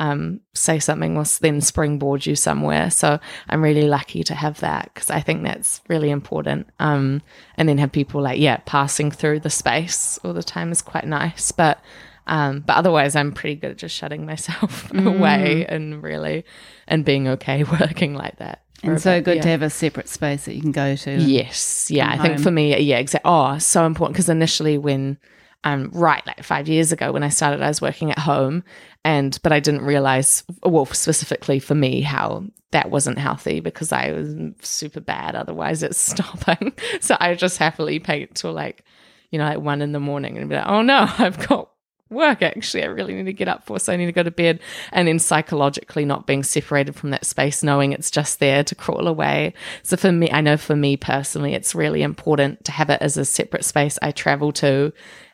[0.00, 2.90] um, say something will then springboard you somewhere.
[2.90, 3.18] So
[3.48, 7.20] i'm really lucky to have that because i think that's really important um,
[7.56, 11.06] and then have people like yeah passing through the space all the time is quite
[11.06, 11.52] nice.
[11.52, 11.80] But
[12.28, 15.16] um, but otherwise i'm pretty good at just shutting myself Mm.
[15.18, 16.44] away and really
[16.86, 19.42] and being okay working like that And so bit, good yeah.
[19.42, 21.10] to have a separate space that you can go to.
[21.18, 22.08] Yes, yeah.
[22.12, 23.28] I come think for me, yeah, exactly.
[23.28, 25.18] Oh, so important because initially, when
[25.64, 28.62] um, right, like five years ago when I started, I was working at home,
[29.04, 34.12] and but I didn't realize, well, specifically for me, how that wasn't healthy because I
[34.12, 34.28] was
[34.62, 35.34] super bad.
[35.34, 36.72] Otherwise, it's stopping.
[37.00, 38.84] so I just happily paint till like,
[39.32, 41.68] you know, like one in the morning and be like, oh no, I've got
[42.10, 42.82] work actually.
[42.82, 44.60] I really need to get up for so i need to go to bed.
[44.92, 49.06] And then psychologically not being separated from that space knowing it's just there to crawl
[49.08, 49.54] away.
[49.82, 53.16] So for me i know for me personally it's really important to have it as
[53.16, 54.92] a separate space i travel to.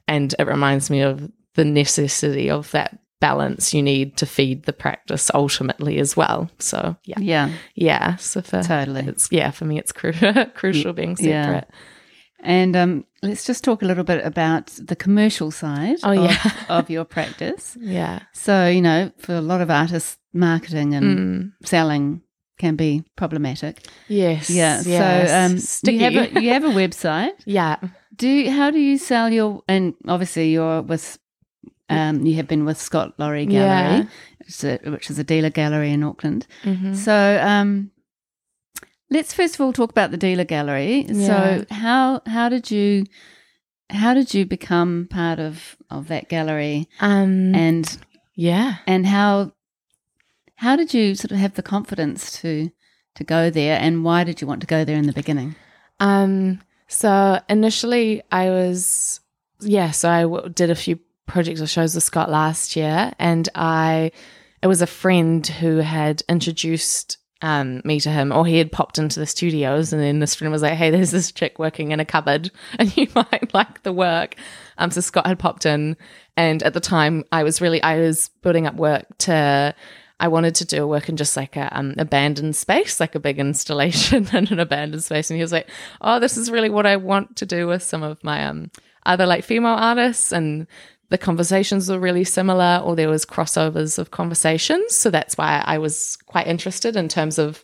[0.08, 4.72] And it reminds me of the necessity of that balance you need to feed the
[4.72, 6.50] practice ultimately as well.
[6.58, 7.18] So yeah.
[7.20, 8.16] Yeah, yeah.
[8.16, 9.06] So for totally.
[9.06, 10.12] it's yeah for me it's cru-
[10.54, 11.44] crucial being Yeah.
[11.44, 11.70] separate.
[12.40, 16.50] And um, let's just talk a little bit about the commercial side Oh, of, yeah.
[16.68, 17.76] of your practice.
[17.80, 21.52] yeah So, you know, for a lot of artists, marketing and Mm.
[21.66, 22.20] selling
[22.58, 23.74] can be problematic.
[24.08, 24.80] yes Yeah.
[24.86, 25.80] yes.
[25.80, 27.32] So, um, you have a you have a website.
[27.46, 27.76] yeah
[28.16, 31.18] Do you, how do you sell your and obviously you're with
[31.88, 34.04] um you have been with Scott Lawrie Gallery, Yeah.
[34.38, 36.46] which, is a, which is a dealer gallery in Auckland.
[36.64, 36.94] Mhm.
[36.96, 37.90] So um
[39.14, 41.06] let's first of all talk about the dealer gallery.
[41.08, 41.26] Yeah.
[41.26, 43.06] So how how did you
[43.90, 47.98] how did you become part of of that gallery Um, and
[48.34, 48.76] yeah.
[48.86, 49.52] and how
[50.56, 52.70] how did you sort of have the confidence to
[53.14, 55.54] to go there and why did you want to go there in the beginning?
[56.00, 59.20] Um, so initially I was,
[59.60, 63.48] yeah, so I w- did a few projects or shows with Scott last year and
[63.54, 64.10] I,
[64.62, 68.98] it was a friend who had introduced um, me to him or he had popped
[68.98, 72.00] into the studios and then this friend was like, hey, there's this chick working in
[72.00, 74.36] a cupboard and you might like the work.
[74.78, 75.98] Um, so Scott had popped in
[76.38, 79.74] and at the time I was really, I was building up work to,
[80.18, 83.38] I wanted to do work in just like a um, abandoned space, like a big
[83.38, 85.28] installation in an abandoned space.
[85.28, 85.68] And he was like,
[86.00, 88.70] "Oh, this is really what I want to do with some of my um
[89.04, 90.68] other like female artists." And
[91.10, 94.96] the conversations were really similar, or there was crossovers of conversations.
[94.96, 97.62] So that's why I was quite interested in terms of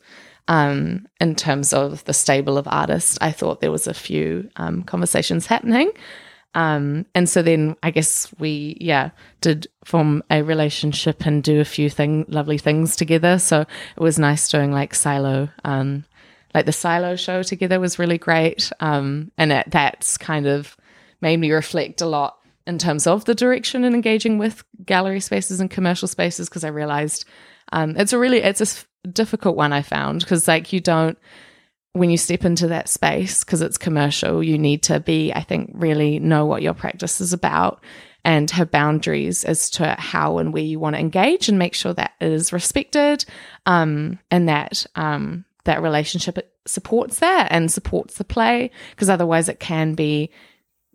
[0.49, 3.18] um in terms of the stable of artists.
[3.20, 5.93] I thought there was a few um conversations happening.
[6.55, 9.11] Um, and so then I guess we, yeah,
[9.41, 13.38] did form a relationship and do a few thing, lovely things together.
[13.38, 13.68] So it
[14.01, 16.05] was nice doing like silo, um,
[16.53, 18.72] like the silo show together was really great.
[18.80, 20.76] Um, and it, that's kind of
[21.20, 22.39] made me reflect a lot
[22.70, 26.68] in terms of the direction and engaging with gallery spaces and commercial spaces because I
[26.68, 27.24] realized
[27.72, 31.18] um, it's a really it's a difficult one I found because like you don't
[31.92, 35.72] when you step into that space because it's commercial you need to be I think
[35.74, 37.82] really know what your practice is about
[38.24, 41.92] and have boundaries as to how and where you want to engage and make sure
[41.94, 43.24] that is respected
[43.66, 49.58] um, and that um, that relationship supports that and supports the play because otherwise it
[49.58, 50.30] can be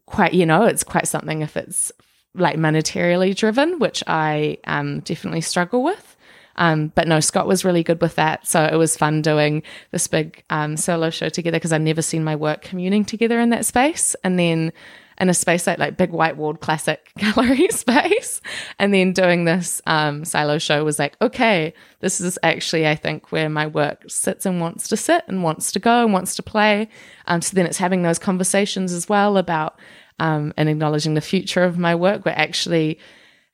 [0.05, 1.91] quite you know it's quite something if it's
[2.33, 6.11] like monetarily driven which i um, definitely struggle with.
[6.57, 8.47] Um, but no scott was really good with that.
[8.47, 12.23] So it was fun doing this big um, solo show together because i've never seen
[12.23, 14.15] my work communing together in that space.
[14.23, 14.71] And then
[15.19, 18.41] in a space like like big white walled classic gallery space.
[18.79, 23.31] And then doing this um, silo show was like okay this is actually i think
[23.31, 26.43] where my work sits and wants to sit and wants to go and wants to
[26.43, 26.87] play.
[27.27, 29.79] Um, so then it's having those conversations as well about
[30.19, 32.99] um, and acknowledging the future of my work where actually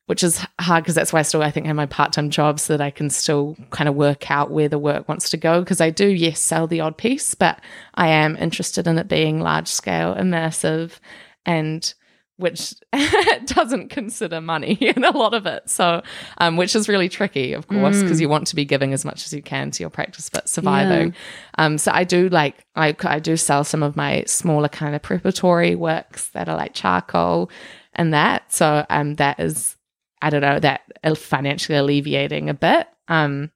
[0.08, 2.60] which is hard because that's why I still I think have my part time job
[2.60, 5.62] so that I can still kind of work out where the work wants to go.
[5.62, 7.62] Because I do yes sell the odd piece but
[7.96, 11.00] I am interested in it being large scale immersive
[11.46, 11.94] and
[12.38, 12.74] which
[13.46, 15.70] doesn't consider money in a lot of it.
[15.70, 16.02] So
[16.40, 19.26] um, which is really tricky of course because you want to be giving as much
[19.26, 21.14] as you can to your practice but surviving.
[21.58, 25.02] Um, so I do like I, I do sell some of my smaller kind of
[25.02, 27.52] preparatory works that are like charcoal
[27.94, 28.52] and that.
[28.52, 29.78] So um, that is
[30.22, 30.82] I don't know, that
[31.18, 32.88] financially alleviating a bit.
[33.08, 33.52] Um,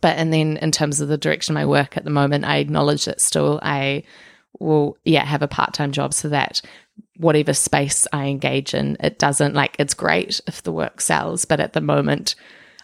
[0.00, 2.58] but and then in terms of the direction of my work at the moment, I
[2.58, 4.04] acknowledge that still I
[4.58, 6.62] will, yeah, have a part time job so that
[7.18, 11.60] whatever space I engage in, it doesn't like it's great if the work sells, but
[11.60, 12.34] at the moment,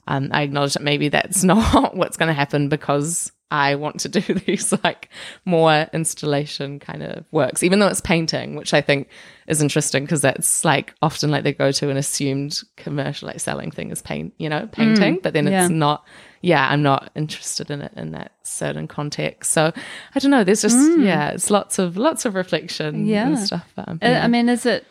[0.07, 4.09] um, I acknowledge that maybe that's not what's going to happen because I want to
[4.09, 5.09] do these like
[5.45, 9.09] more installation kind of works, even though it's painting, which I think
[9.47, 13.71] is interesting because that's like often like they go to an assumed commercial like selling
[13.71, 15.65] thing is paint, you know, painting, Mm, but then yeah.
[15.65, 16.05] it's not.
[16.45, 19.53] Yeah, I'm not interested in it in that certain context.
[19.53, 19.73] So
[20.15, 20.45] I don't know.
[20.45, 23.09] There's just yeah, it's lots of lots of reflection Mm.
[23.09, 23.27] Yeah.
[23.29, 23.73] and stuff.
[23.79, 24.85] Um, Uh, I mean, is it?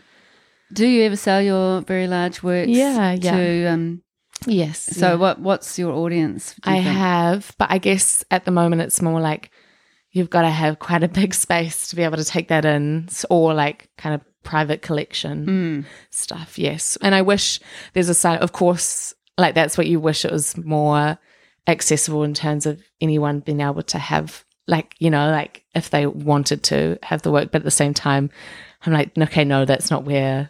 [0.73, 2.69] Do you ever sell your very large works?
[2.69, 3.37] Yeah, yeah.
[3.37, 4.01] To um,
[4.47, 4.79] yes.
[4.79, 5.13] so yeah.
[5.15, 5.39] what?
[5.39, 6.55] What's your audience?
[6.63, 6.97] do you I think?
[6.97, 9.51] have, but I guess at the moment it's more like
[10.11, 13.09] you've got to have quite a big space to be able to take that in,
[13.29, 15.85] or like kind of private collection Mm.
[16.09, 16.57] stuff.
[16.57, 17.59] Yes, and I wish
[17.93, 18.41] there's a side.
[18.41, 21.17] Of course, like that's what you wish it was more
[21.67, 26.05] accessible in terms of anyone being able to have, like you know, like if they
[26.05, 28.29] wanted to have the work, but at the same time,
[28.85, 30.49] I'm like, okay, no, that's not where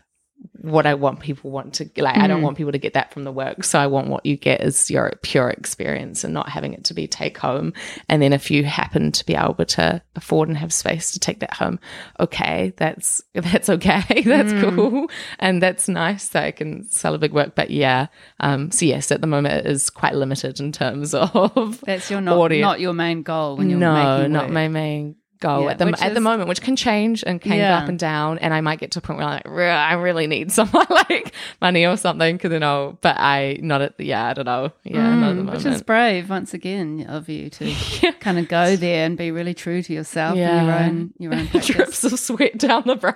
[0.62, 2.18] what I want people want to like.
[2.18, 2.44] I don't Mm.
[2.44, 3.64] want people to get that from the work.
[3.64, 6.94] So I want what you get is your pure experience and not having it to
[6.94, 7.74] be take home.
[8.10, 11.40] And then if you happen to be able to afford and have space to take
[11.42, 11.80] that home,
[12.20, 14.04] okay, that's that's okay.
[14.26, 14.76] that's Mm.
[14.76, 15.10] cool.
[15.40, 17.56] And that's nice that I can sell a big work.
[17.56, 18.08] But yeah.
[18.40, 22.22] Um so yes, at the moment it is quite limited in terms of That's your
[22.22, 22.62] not audience.
[22.62, 24.54] not your main goal when you're no, making not work.
[24.54, 27.78] my main goal Yeah, at the at the moment, which can change and can Yeah.
[27.80, 28.38] go up and down.
[28.40, 31.34] And I might get to a point where I'm like, I really need some like
[31.62, 32.98] money or something because then I'll.
[33.02, 34.72] But I not at the yeah, I don't know.
[34.84, 37.66] Yeah, not at the Mm, which is brave once again of you to
[38.02, 38.12] Yeah.
[38.20, 40.86] kind of go there and be really true to yourself and your Yeah.
[40.86, 41.76] own your own practice.
[41.76, 43.14] Drips of sweat down the brow.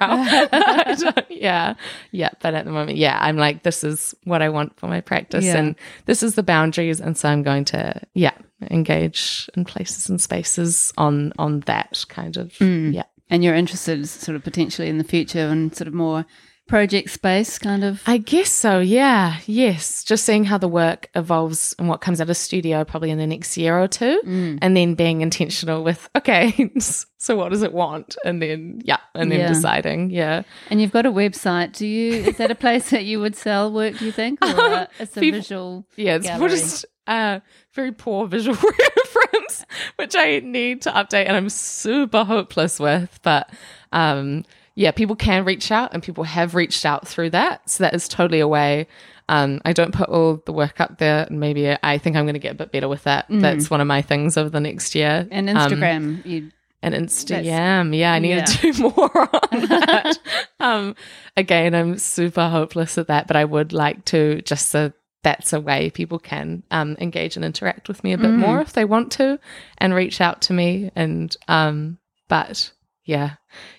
[1.29, 1.75] Yeah,
[2.11, 2.29] yeah.
[2.41, 5.45] But at the moment, yeah, I'm like, this is what I want for my practice,
[5.45, 5.57] Yeah.
[5.57, 8.31] and this is the boundaries, and so I'm going to, yeah,
[8.71, 12.93] engage in places and spaces on on that kind of, Mm.
[12.93, 13.03] yeah.
[13.29, 16.25] And you're interested sort of potentially in the future and sort of more
[16.67, 19.37] project space kind of I guess so, yeah.
[19.45, 20.03] Yes.
[20.03, 23.27] Just seeing how the work evolves and what comes out of studio probably in the
[23.27, 24.21] next year or two.
[24.25, 24.59] Mm.
[24.61, 26.69] And then being intentional with, okay,
[27.17, 28.15] so what does it want?
[28.25, 29.47] And then, yeah, and then Yeah.
[29.47, 30.43] deciding, yeah.
[30.69, 31.73] And you've got a website.
[31.73, 34.39] Do you is that a place that you would sell work, do you think?
[34.43, 36.49] Or uh, it's a people- visual Yeah, it's gallery?
[36.49, 37.39] just uh,
[37.73, 39.65] very poor visual reference,
[39.95, 43.19] which I need to update and I'm super hopeless with.
[43.23, 43.49] But
[43.93, 44.43] um,
[44.77, 47.67] yeah, people can reach out and people have reached out through that.
[47.67, 48.87] So that is totally a way.
[49.27, 52.35] Um, I don't put all the work up there, and maybe I think I'm going
[52.35, 53.25] to get a bit better with that.
[53.27, 55.27] That's one of my things over the next year.
[55.29, 55.29] Mm.
[55.31, 56.25] and Um, Instagram.
[56.25, 56.51] you
[56.83, 57.97] and Instagram.
[57.97, 58.45] Yeah, I need yeah.
[58.45, 60.17] to do more on that.
[60.59, 60.95] um,
[61.35, 65.59] again, I'm super hopeless at that, but I would like to just so that's a
[65.59, 68.37] way people can um, engage and interact with me a bit Mm.
[68.37, 69.39] more if they want to
[69.79, 70.91] and reach out to me.
[70.95, 71.97] And, um,
[72.29, 72.71] but
[73.07, 73.35] yeah,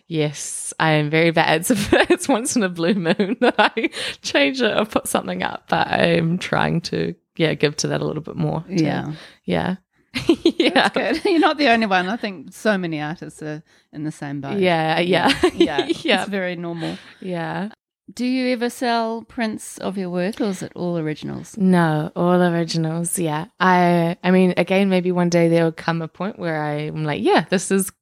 [0.08, 1.60] yes, I am very bad.
[1.70, 1.70] It's,
[2.10, 3.90] it's once in a blue moon that I
[4.22, 8.04] change it or put something up, but I'm trying to, yeah, give to that a
[8.04, 8.62] little bit more.
[8.62, 9.12] to- yeah.
[9.44, 9.76] Yeah.
[10.44, 10.88] yeah.
[10.88, 11.22] Good.
[11.24, 12.08] You're not the only one.
[12.08, 13.62] I think so many artists are
[13.92, 14.58] in the same boat.
[14.58, 15.86] Yeah, yeah, Yeah.
[16.02, 16.96] yeah, It's very normal.
[17.20, 17.68] yeah.
[18.12, 21.56] Do you ever sell prints of your work or is it all originals?
[21.58, 23.18] No, all originals.
[23.18, 24.16] Yeah, I.
[24.24, 27.44] I mean, again, maybe one day there will come a point where I'm like, yeah,
[27.50, 27.92] this is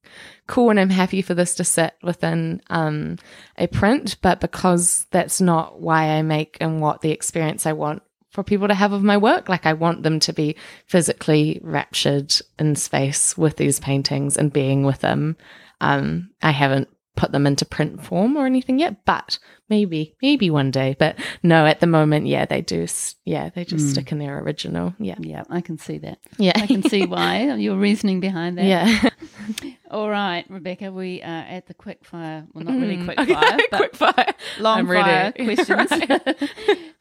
[0.47, 3.17] cool, and I'm happy for this to sit within um,
[3.57, 4.17] a print.
[4.21, 8.67] But because that's not why I make and what the experience I want for people
[8.67, 10.55] to have of my work, like I want them to be
[10.85, 15.35] physically raptured in space with these paintings and being with them.
[15.81, 16.87] Um, I haven't
[17.17, 19.37] put them into print form or anything yet, but
[19.69, 20.95] maybe, maybe one day.
[20.97, 22.87] But no, at the moment, yeah, they do.
[23.25, 23.89] Yeah, they just Mm.
[23.89, 24.93] stick in their original.
[24.99, 26.19] Yeah, Yeah, I can see that.
[26.37, 28.65] yeah, I can see why your reasoning behind that.
[28.65, 29.09] yeah.
[29.91, 32.45] All right, Rebecca, we are at the quick fire.
[32.53, 34.33] Well, not really Mm, quick okay, fire, but quick fire.
[34.59, 35.45] long I'm fire ready.
[35.55, 35.91] questions.
[35.91, 36.49] Right.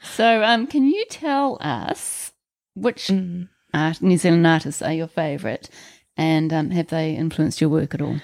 [0.00, 2.32] so, um, can you tell us
[2.74, 3.48] which Mm.
[3.74, 5.68] art, New Zealand artists are your favourite,
[6.16, 8.16] and um, have they influenced your work at all?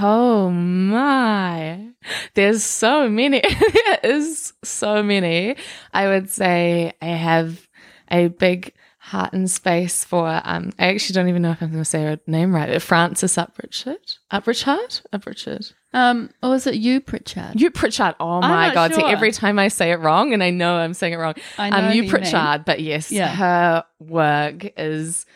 [0.00, 1.88] Oh my.
[2.34, 3.40] There's so many.
[3.84, 5.56] there is so many.
[5.92, 7.66] I would say I have
[8.10, 11.84] a big heart and space for um I actually don't even know if I'm gonna
[11.84, 14.18] say her name right, but Francis Upritchard.
[14.30, 15.02] Upritchard?
[15.12, 15.72] Upritchard.
[15.92, 17.60] Um, or is it you, Pritchard?
[17.60, 18.14] You Pritchard.
[18.20, 18.94] Oh my god.
[18.94, 21.34] See every time I say it wrong and I know I'm saying it wrong.
[21.58, 22.08] I know Um you.
[22.10, 23.28] Pritchard, but yes, Yeah.
[23.34, 25.26] her work is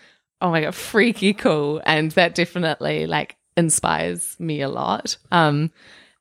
[0.45, 1.81] oh my god, freaky cool.
[1.87, 5.17] And that definitely like inspires me a lot.
[5.33, 5.73] Um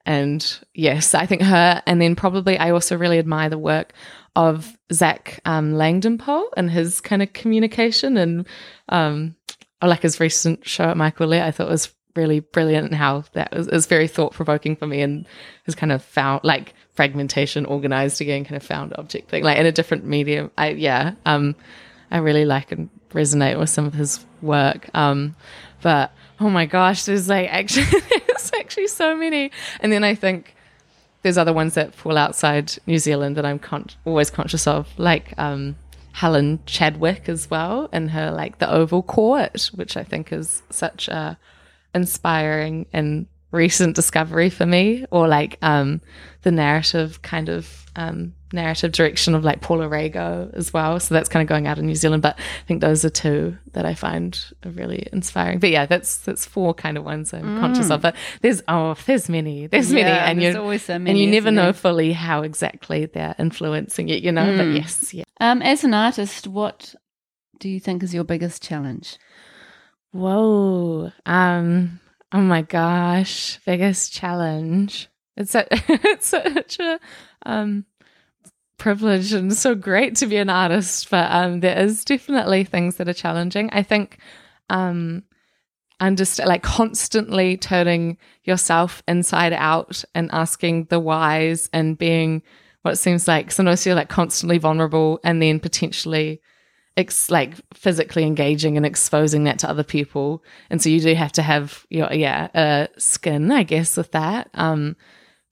[0.05, 3.91] and yes, I think her and then probably I also really admire the work
[4.35, 8.47] of Zac um Langdon-Pole and his kind of communication and
[8.87, 9.35] um
[9.81, 13.25] or like his recent show at Michael Lett, I thought was really brilliant and how
[13.33, 15.27] that was, was very thought provoking for me and
[15.65, 19.65] has kind of found like fragmentation organized again, kind of found object thing, like in
[19.65, 20.49] a different medium.
[20.57, 21.55] I yeah, um,
[22.09, 24.89] I really like and resonate with some of his work.
[24.93, 25.35] Um,
[25.81, 27.85] But oh my gosh, there's like actually
[28.27, 29.51] there's actually so many.
[29.81, 30.55] And then I think
[31.21, 35.33] there's other ones that fall outside New Zealand that I'm con- always conscious of, like
[35.37, 35.75] um,
[36.13, 41.07] Helen Chadwick as well, and her like the Oval Court, which I think is such
[41.07, 41.37] a
[41.93, 46.01] inspiring and recent discovery for me, or like um,
[46.41, 50.99] the narrative kind of um, narrative direction of like Paula Rego as well.
[50.99, 52.23] So that's kind of going out in New Zealand.
[52.23, 55.59] But I think those are two that I find are really inspiring.
[55.59, 57.59] But yeah, that's that's four kind of ones I'm mm.
[57.59, 58.01] conscious of.
[58.01, 61.31] But there's oh, there's many, there's yeah, many, and you always so many, and you
[61.31, 64.23] never know fully how exactly they're influencing it.
[64.23, 64.57] You know, mm.
[64.57, 65.23] but yes, yeah.
[65.39, 66.95] Um, as an artist, what
[67.59, 69.17] do you think is your biggest challenge?
[70.11, 71.11] Whoa.
[71.25, 71.99] Um,
[72.33, 75.07] Oh my gosh, biggest challenge.
[75.37, 76.99] It's, a, it's such a
[77.45, 77.85] um,
[78.79, 83.07] privilege and so great to be an artist, but um, there is definitely things that
[83.07, 83.69] are challenging.
[83.71, 84.17] I think
[84.71, 85.23] um,
[85.99, 92.41] understand like constantly turning yourself inside out and asking the whys and being
[92.81, 96.41] what it seems like sometimes you're like constantly vulnerable and then potentially
[96.97, 100.43] ex- like physically engaging and exposing that to other people.
[100.69, 104.49] And so you do have to have your yeah, uh, skin, I guess, with that.
[104.53, 104.95] Um,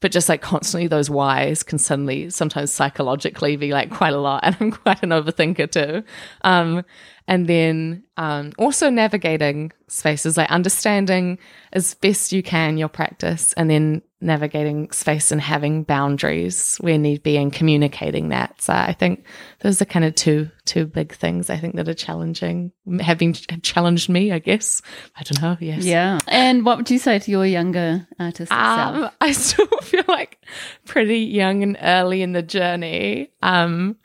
[0.02, 4.44] but just like constantly those whys can suddenly sometimes psychologically be like quite a lot.
[4.44, 6.04] And I'm quite an overthinker too.
[6.44, 6.84] Um,
[7.28, 11.38] and then um, also navigating spaces, like understanding
[11.72, 17.24] as best you can your practice, and then navigating space and having boundaries where need
[17.24, 18.62] be and communicating that.
[18.62, 19.26] So I think
[19.60, 24.10] those are kind of two two big things I think that are challenging, having challenged
[24.10, 24.32] me.
[24.32, 24.82] I guess
[25.18, 25.58] I don't know.
[25.60, 26.20] Yes, yeah.
[26.28, 28.52] And what would you say to your younger artist?
[28.52, 30.38] Um, I still feel like
[30.86, 33.32] pretty young and early in the journey.
[33.42, 33.98] Um,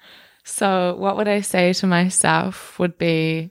[0.49, 3.51] so, what would I say to myself would be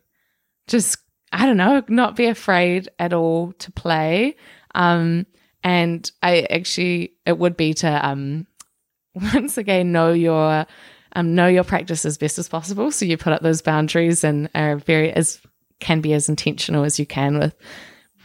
[0.67, 0.97] just,
[1.31, 4.37] I don't know, not be afraid at all to play.
[4.73, 5.25] Um,
[5.65, 8.47] and I actually, it would be to, um,
[9.13, 10.65] once again, know your,
[11.13, 12.91] um, know your practice as best as possible.
[12.91, 15.41] So you put up those boundaries and are very, as
[15.81, 17.55] can be as intentional as you can with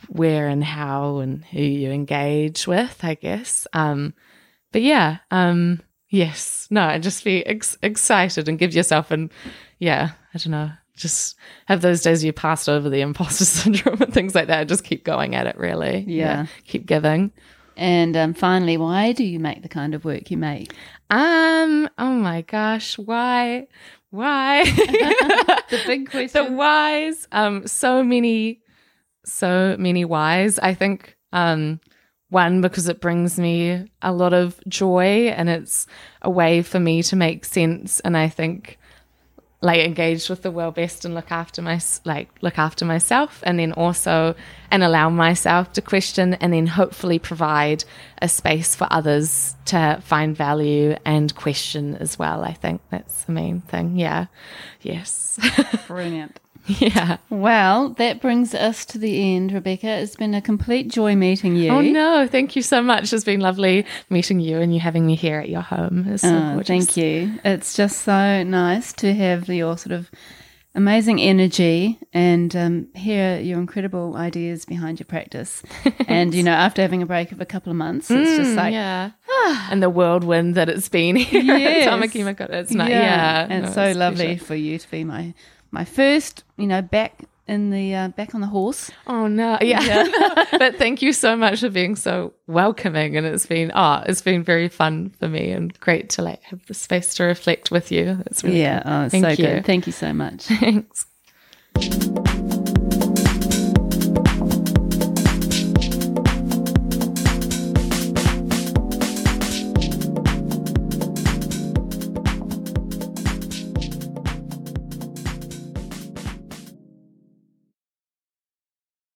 [0.09, 3.66] where and how and who you engage with, I guess.
[3.72, 4.14] Um,
[4.70, 5.80] but yeah, um,
[6.11, 6.66] Yes.
[6.70, 9.30] No, just be ex- excited and give yourself and
[9.78, 11.36] yeah, I don't know, just
[11.66, 14.68] have those days you passed over the imposter syndrome and things like that.
[14.68, 16.05] Just keep going at it, really.
[16.07, 16.24] Yeah.
[16.42, 17.32] yeah keep giving.
[17.76, 20.74] And um, finally, why do you make the kind of work you make?
[21.09, 21.88] Um.
[21.98, 22.98] Oh my gosh.
[22.98, 23.66] Why?
[24.11, 24.64] Why?
[24.64, 26.44] the big question.
[26.44, 27.26] The whys.
[27.32, 27.66] Um.
[27.66, 28.61] So many.
[29.24, 30.59] So many whys.
[30.59, 31.16] I think.
[31.32, 31.80] Um.
[32.28, 35.88] One, because it brings me a lot of joy and it's
[36.22, 37.98] a way for me to make sense.
[38.01, 38.78] And I think
[39.62, 43.58] like engage with the world best and look after my like look after myself and
[43.58, 44.34] then also
[44.70, 47.84] and allow myself to question and then hopefully provide
[48.22, 52.80] a space for others to find value and question as well i think.
[52.90, 53.98] That's the main thing.
[53.98, 54.26] Yeah.
[54.80, 55.38] Yes.
[55.86, 56.40] Brilliant
[56.80, 57.18] Yeah.
[57.28, 59.88] Well, that brings us to the end, Rebecca.
[59.88, 61.70] It's been a complete joy meeting you.
[61.70, 62.26] Oh, no.
[62.26, 63.12] Thank you so much.
[63.12, 66.16] It's been lovely meeting you and you having me here at your home.
[66.16, 67.38] So oh, thank you.
[67.44, 70.11] It's just so nice to have your sort of
[70.74, 75.62] amazing energy and um, hear your incredible ideas behind your practice.
[76.06, 78.54] and, you know, after having a break of a couple of months, it's mm, just
[78.54, 79.11] like, yeah.
[79.70, 81.86] and the whirlwind that it's been here yes.
[81.86, 83.00] at It's not, yeah.
[83.00, 83.46] yeah.
[83.50, 85.34] And no, so lovely for you to be my
[85.70, 88.90] my first, you know, back in the uh, back on the horse.
[89.06, 89.82] Oh no, yeah.
[89.82, 90.46] yeah.
[90.58, 94.22] but thank you so much for being so welcoming, and it's been ah, oh, it's
[94.22, 97.90] been very fun for me and great to like have the space to reflect with
[97.90, 98.22] you.
[98.26, 99.36] It's really yeah, oh, it's so you.
[99.36, 99.66] good.
[99.66, 100.44] Thank you so much.
[100.46, 101.06] Thanks.